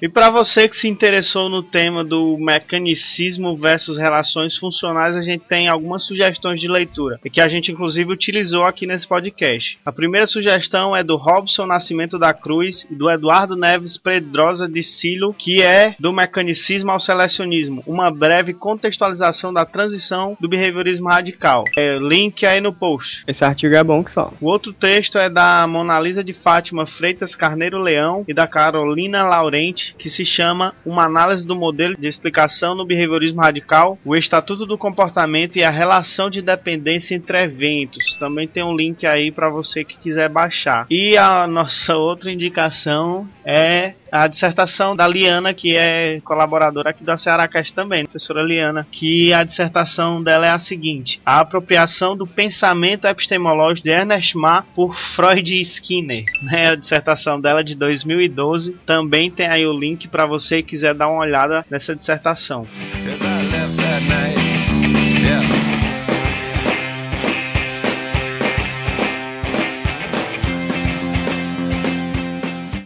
E 0.00 0.08
para 0.08 0.30
você 0.30 0.68
que 0.68 0.76
se 0.76 0.88
interessou 0.88 1.48
no 1.48 1.62
tema 1.62 2.04
do 2.04 2.36
mecanicismo 2.38 3.56
versus 3.56 3.96
relações 3.96 4.56
funcionais, 4.56 5.16
a 5.16 5.20
gente 5.20 5.44
tem 5.48 5.68
algumas 5.68 6.04
sugestões 6.04 6.60
de 6.60 6.68
leitura, 6.68 7.18
que 7.32 7.40
a 7.40 7.48
gente 7.48 7.72
inclusive 7.72 8.12
utilizou 8.12 8.64
aqui 8.64 8.86
nesse 8.86 9.06
podcast. 9.06 9.78
A 9.84 9.92
primeira 9.92 10.26
sugestão 10.26 10.96
é 10.96 11.02
do 11.02 11.16
Robson 11.16 11.66
Nascimento 11.66 12.18
da 12.18 12.32
Cruz 12.32 12.86
e 12.90 12.94
do 12.94 13.10
Eduardo 13.10 13.56
Neves 13.56 13.96
Pedrosa 13.96 14.68
de 14.68 14.82
Silo, 14.82 15.34
que 15.34 15.62
é 15.62 15.94
do 15.98 16.12
mecanicismo 16.12 16.90
ao 16.90 17.00
selecionismo, 17.00 17.82
uma 17.86 18.10
breve 18.10 18.52
contextualização 18.52 19.52
da 19.52 19.64
transição 19.64 20.36
do 20.40 20.48
behaviorismo 20.48 21.08
radical. 21.08 21.64
É, 21.76 21.98
link 21.98 22.44
aí 22.46 22.60
no 22.60 22.72
post. 22.72 23.24
Esse 23.26 23.44
artigo 23.44 23.74
é 23.74 23.84
bom 23.84 24.02
que 24.02 24.10
só. 24.10 24.32
O 24.40 24.46
outro 24.46 24.72
texto 24.72 25.18
é 25.18 25.28
da 25.28 25.66
Mona 25.66 25.98
Lisa 25.98 26.22
de 26.22 26.32
Fátima 26.32 26.86
Freitas 26.86 27.34
Carneiro 27.34 27.78
Leão 27.78 28.24
e 28.28 28.34
da 28.34 28.46
Carolina 28.46 29.24
Laurente, 29.24 29.83
que 29.98 30.08
se 30.08 30.24
chama 30.24 30.74
Uma 30.84 31.04
análise 31.04 31.46
do 31.46 31.56
modelo 31.56 31.96
de 31.98 32.08
explicação 32.08 32.74
no 32.74 32.86
behaviorismo 32.86 33.40
radical, 33.40 33.98
o 34.04 34.14
estatuto 34.14 34.66
do 34.66 34.78
comportamento 34.78 35.56
e 35.56 35.64
a 35.64 35.70
relação 35.70 36.30
de 36.30 36.40
dependência 36.40 37.14
entre 37.14 37.42
eventos. 37.42 38.16
Também 38.16 38.46
tem 38.46 38.62
um 38.62 38.76
link 38.76 39.06
aí 39.06 39.30
para 39.30 39.48
você 39.48 39.84
que 39.84 39.98
quiser 39.98 40.28
baixar. 40.28 40.86
E 40.90 41.16
a 41.16 41.46
nossa 41.46 41.96
outra 41.98 42.30
indicação 42.30 43.28
é 43.44 43.94
a 44.14 44.28
dissertação 44.28 44.94
da 44.94 45.08
Liana, 45.08 45.52
que 45.52 45.76
é 45.76 46.20
colaboradora 46.20 46.90
aqui 46.90 47.02
da 47.02 47.16
Cearacast 47.16 47.74
também, 47.74 48.04
professora 48.04 48.44
Liana, 48.44 48.86
que 48.92 49.32
a 49.32 49.42
dissertação 49.42 50.22
dela 50.22 50.46
é 50.46 50.50
a 50.50 50.58
seguinte: 50.58 51.20
a 51.26 51.40
apropriação 51.40 52.16
do 52.16 52.24
pensamento 52.24 53.08
epistemológico 53.08 53.88
de 53.88 53.90
Ernest 53.90 54.36
Mach 54.36 54.64
por 54.72 54.94
Freud 54.94 55.52
e 55.52 55.60
Skinner. 55.62 56.24
Né? 56.44 56.68
A 56.68 56.74
dissertação 56.74 57.40
dela 57.40 57.60
é 57.60 57.62
de 57.62 57.74
2012. 57.74 58.76
Também 58.84 59.30
tem 59.30 59.46
aí 59.46 59.66
o 59.66 59.72
link 59.72 60.08
para 60.08 60.26
você 60.26 60.62
que 60.62 60.70
quiser 60.70 60.92
dar 60.92 61.08
uma 61.08 61.20
olhada 61.20 61.64
nessa 61.70 61.96
dissertação. 61.96 62.66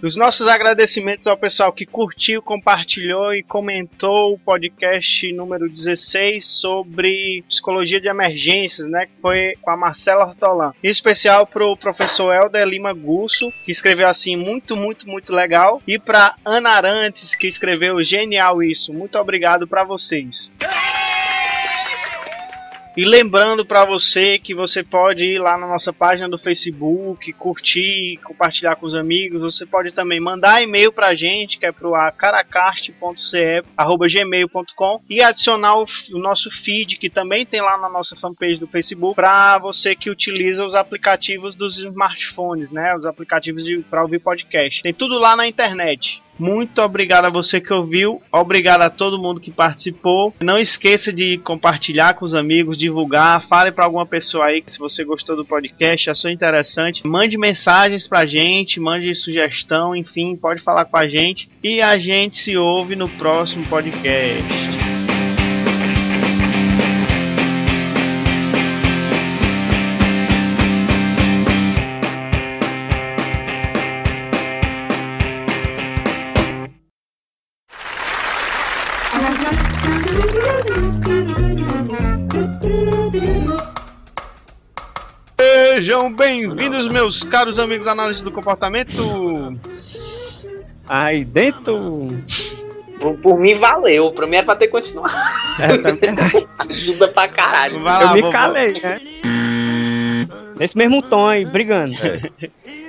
Os 0.02 0.16
nossos 0.16 0.46
agradecimentos 0.46 1.26
ao 1.26 1.36
pessoal 1.36 1.72
que 1.72 1.84
curtiu, 1.84 2.40
compartilhou 2.40 3.34
e 3.34 3.42
comentou 3.42 4.34
o 4.34 4.38
podcast 4.38 5.32
número 5.32 5.68
16 5.68 6.46
sobre 6.46 7.42
psicologia 7.48 8.00
de 8.00 8.08
emergências, 8.08 8.86
né? 8.86 9.06
Que 9.06 9.20
foi 9.20 9.54
com 9.60 9.70
a 9.70 9.76
Marcela 9.76 10.24
Hortolã. 10.24 10.72
Em 10.82 10.88
especial 10.88 11.46
pro 11.46 11.76
professor 11.76 12.32
Helder 12.32 12.66
Lima 12.66 12.92
Gusso, 12.92 13.52
que 13.64 13.72
escreveu 13.72 14.06
assim 14.08 14.36
muito, 14.36 14.76
muito, 14.76 15.08
muito 15.08 15.34
legal. 15.34 15.82
E 15.86 15.98
para 15.98 16.36
Ana 16.44 16.70
Arantes, 16.70 17.34
que 17.34 17.46
escreveu 17.46 18.02
genial 18.02 18.62
isso. 18.62 18.92
Muito 18.92 19.18
obrigado 19.18 19.66
para 19.66 19.82
vocês. 19.82 20.50
E 22.98 23.04
lembrando 23.04 23.64
para 23.64 23.84
você 23.84 24.40
que 24.40 24.52
você 24.52 24.82
pode 24.82 25.22
ir 25.22 25.38
lá 25.38 25.56
na 25.56 25.68
nossa 25.68 25.92
página 25.92 26.28
do 26.28 26.36
Facebook, 26.36 27.32
curtir, 27.34 28.18
compartilhar 28.24 28.74
com 28.74 28.86
os 28.86 28.94
amigos. 28.96 29.40
Você 29.40 29.64
pode 29.64 29.92
também 29.92 30.18
mandar 30.18 30.64
e-mail 30.64 30.92
pra 30.92 31.14
gente, 31.14 31.60
que 31.60 31.66
é 31.66 31.70
pro 31.70 31.92
caracast.ce@gmail.com 32.16 35.00
e 35.08 35.22
adicionar 35.22 35.78
o, 35.78 35.84
o, 36.12 36.18
nosso 36.18 36.50
feed, 36.50 36.98
que 36.98 37.08
também 37.08 37.46
tem 37.46 37.60
lá 37.60 37.78
na 37.78 37.88
nossa 37.88 38.16
fanpage 38.16 38.58
do 38.58 38.66
Facebook, 38.66 39.14
para 39.14 39.58
você 39.58 39.94
que 39.94 40.10
utiliza 40.10 40.64
os 40.64 40.74
aplicativos 40.74 41.54
dos 41.54 41.78
smartphones, 41.78 42.72
né? 42.72 42.96
Os 42.96 43.06
aplicativos 43.06 43.62
para 43.88 44.02
ouvir 44.02 44.18
podcast. 44.18 44.82
Tem 44.82 44.92
tudo 44.92 45.20
lá 45.20 45.36
na 45.36 45.46
internet. 45.46 46.20
Muito 46.38 46.80
obrigado 46.80 47.24
a 47.24 47.30
você 47.30 47.60
que 47.60 47.72
ouviu, 47.72 48.22
obrigado 48.30 48.82
a 48.82 48.90
todo 48.90 49.18
mundo 49.18 49.40
que 49.40 49.50
participou. 49.50 50.34
Não 50.40 50.58
esqueça 50.58 51.12
de 51.12 51.38
compartilhar 51.38 52.14
com 52.14 52.24
os 52.24 52.34
amigos, 52.34 52.78
divulgar, 52.78 53.40
fale 53.40 53.72
para 53.72 53.84
alguma 53.84 54.06
pessoa 54.06 54.46
aí 54.46 54.62
que 54.62 54.70
se 54.70 54.78
você 54.78 55.04
gostou 55.04 55.36
do 55.36 55.44
podcast, 55.44 56.10
achou 56.10 56.30
interessante, 56.30 57.06
mande 57.06 57.36
mensagens 57.36 58.06
pra 58.06 58.24
gente, 58.24 58.80
mande 58.80 59.14
sugestão, 59.14 59.96
enfim, 59.96 60.36
pode 60.36 60.62
falar 60.62 60.84
com 60.84 60.96
a 60.96 61.08
gente 61.08 61.50
e 61.62 61.80
a 61.80 61.98
gente 61.98 62.36
se 62.36 62.56
ouve 62.56 62.94
no 62.94 63.08
próximo 63.08 63.66
podcast. 63.66 64.87
Sejam 85.98 86.12
bem-vindos, 86.12 86.86
meus 86.86 87.24
caros 87.24 87.58
amigos 87.58 87.88
análise 87.88 88.22
do 88.22 88.30
comportamento. 88.30 89.58
Aí 90.88 91.24
dentro. 91.24 92.08
Por, 93.00 93.18
por 93.18 93.40
mim 93.40 93.58
valeu, 93.58 94.12
pra 94.12 94.24
mim 94.28 94.36
era 94.36 94.46
pra 94.46 94.54
ter 94.54 94.68
continuado. 94.68 95.12
É, 95.58 96.72
Ajuda 96.72 97.08
pra 97.08 97.26
caralho. 97.26 97.82
Vai 97.82 98.00
Eu 98.00 98.06
lá, 98.06 98.14
me 98.14 98.20
vovô. 98.20 98.32
calei, 98.32 98.80
né? 98.80 99.00
Nesse 100.56 100.76
mesmo 100.78 101.02
tom 101.02 101.26
aí, 101.26 101.44
brigando. 101.44 101.94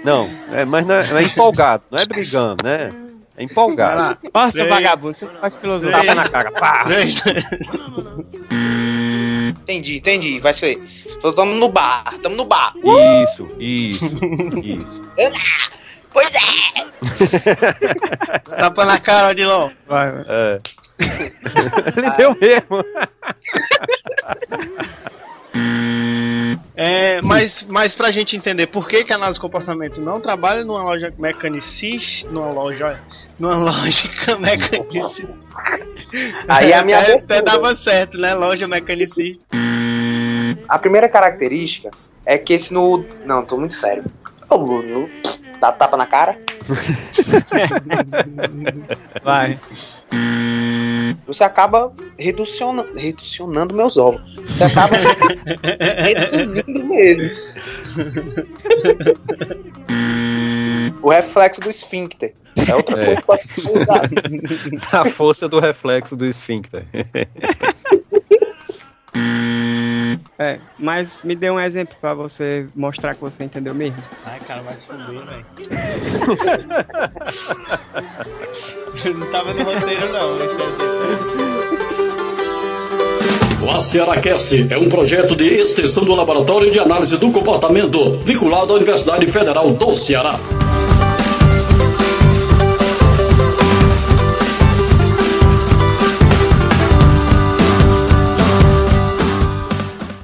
Não, 0.04 0.30
é, 0.54 0.64
mas 0.64 0.86
não 0.86 0.94
é, 0.94 1.12
é 1.12 1.24
empolgado, 1.24 1.82
não 1.90 1.98
é 1.98 2.06
brigando, 2.06 2.58
né? 2.64 2.90
É 3.36 3.44
empolgado. 3.44 3.98
lá. 3.98 4.18
Nossa, 4.32 4.68
vagabundo, 4.68 5.18
você 5.18 5.26
faz 5.26 5.56
filosofia. 5.56 5.98
Tapa 5.98 6.14
na 6.14 6.30
cara, 6.30 6.52
pá! 6.52 6.86
Entendi, 9.70 9.98
entendi. 9.98 10.40
Vai 10.40 10.54
ser. 10.56 10.82
Tamo 11.36 11.54
no 11.54 11.70
bar, 11.70 12.18
tamo 12.24 12.36
no 12.36 12.46
bar. 12.46 12.74
Isso, 13.24 13.48
isso, 13.60 14.16
isso. 14.64 15.02
Pois 16.12 16.34
é! 16.34 16.40
Tapa 18.58 18.84
na 18.84 19.00
cara, 19.00 19.30
Odilon. 19.30 19.70
Vai, 19.88 20.12
vai. 20.12 20.26
É. 20.28 20.60
Ele 21.96 22.10
deu 22.18 22.36
mesmo. 22.42 22.84
É, 26.82 27.22
mas, 27.22 27.66
mas 27.68 27.94
pra 27.94 28.10
gente 28.10 28.38
entender 28.38 28.68
por 28.68 28.88
que, 28.88 29.04
que 29.04 29.12
a 29.12 29.18
análise 29.18 29.38
de 29.38 29.42
comportamento 29.42 30.00
não 30.00 30.22
trabalha 30.22 30.64
numa 30.64 30.82
loja 30.82 31.14
mecanicista, 31.18 32.26
numa 32.32 32.52
loja, 32.52 32.98
numa 33.38 33.58
lógica 33.58 34.36
mecanicista. 34.40 35.28
Aí 36.48 36.72
a 36.72 36.82
minha 36.82 37.00
até, 37.04 37.16
até 37.16 37.42
dava 37.42 37.76
certo, 37.76 38.18
né? 38.18 38.34
Loja 38.34 38.66
mecanicista. 38.66 39.44
A 40.70 40.80
primeira 40.80 41.10
característica 41.10 41.92
é 42.26 42.38
que 42.38 42.54
esse 42.54 42.74
no. 42.74 43.04
Não, 43.26 43.44
tô 43.44 43.58
muito 43.58 43.74
sério. 43.74 44.06
Ô, 44.50 44.58
Bruno, 44.60 45.10
dá 45.60 45.72
tapa 45.72 45.98
na 45.98 46.06
cara. 46.06 46.38
vai. 49.22 49.60
Você 51.28 51.44
acaba 51.44 51.92
reduciona, 52.18 52.86
reducionando 52.96 53.74
meus 53.74 53.98
ovos. 53.98 54.22
Você 54.46 54.64
acaba 54.64 54.96
reduzindo 56.04 56.84
mesmo. 56.86 57.30
O 61.02 61.10
reflexo 61.10 61.62
do 61.62 61.70
esfíncter. 61.70 62.34
É 62.56 62.76
outra 62.76 63.02
É. 63.02 63.22
coisa 63.22 63.44
se 63.48 63.62
usar. 63.62 64.02
A 64.92 65.06
força 65.06 65.48
do 65.48 65.60
reflexo 65.60 66.16
do 66.16 66.26
esfíncter. 66.26 66.86
É, 70.42 70.58
mas 70.78 71.12
me 71.22 71.36
dê 71.36 71.52
um 71.52 71.60
exemplo 71.60 71.96
pra 72.00 72.14
você 72.14 72.66
mostrar 72.74 73.14
que 73.14 73.20
você 73.20 73.44
entendeu 73.44 73.76
mesmo. 73.76 74.02
Ai, 74.26 74.40
cara, 74.40 74.62
vai 74.62 74.74
se 74.78 74.88
fuder, 74.88 75.26
velho. 75.26 75.46
não 79.20 79.32
tava 79.32 79.54
no 79.54 79.64
roteiro, 79.64 80.14
não. 80.14 80.38
Esse 80.38 80.56
é 80.56 80.66
O 83.66 83.70
AcearaCast 83.70 84.74
é 84.74 84.78
um 84.78 84.88
projeto 84.88 85.36
de 85.36 85.46
extensão 85.46 86.06
do 86.06 86.16
Laboratório 86.16 86.72
de 86.72 86.80
Análise 86.80 87.18
do 87.18 87.34
Comportamento, 87.34 88.18
vinculado 88.20 88.72
à 88.72 88.78
Universidade 88.78 89.28
Federal 89.28 89.74
do 89.74 89.94
Ceará. 89.94 90.40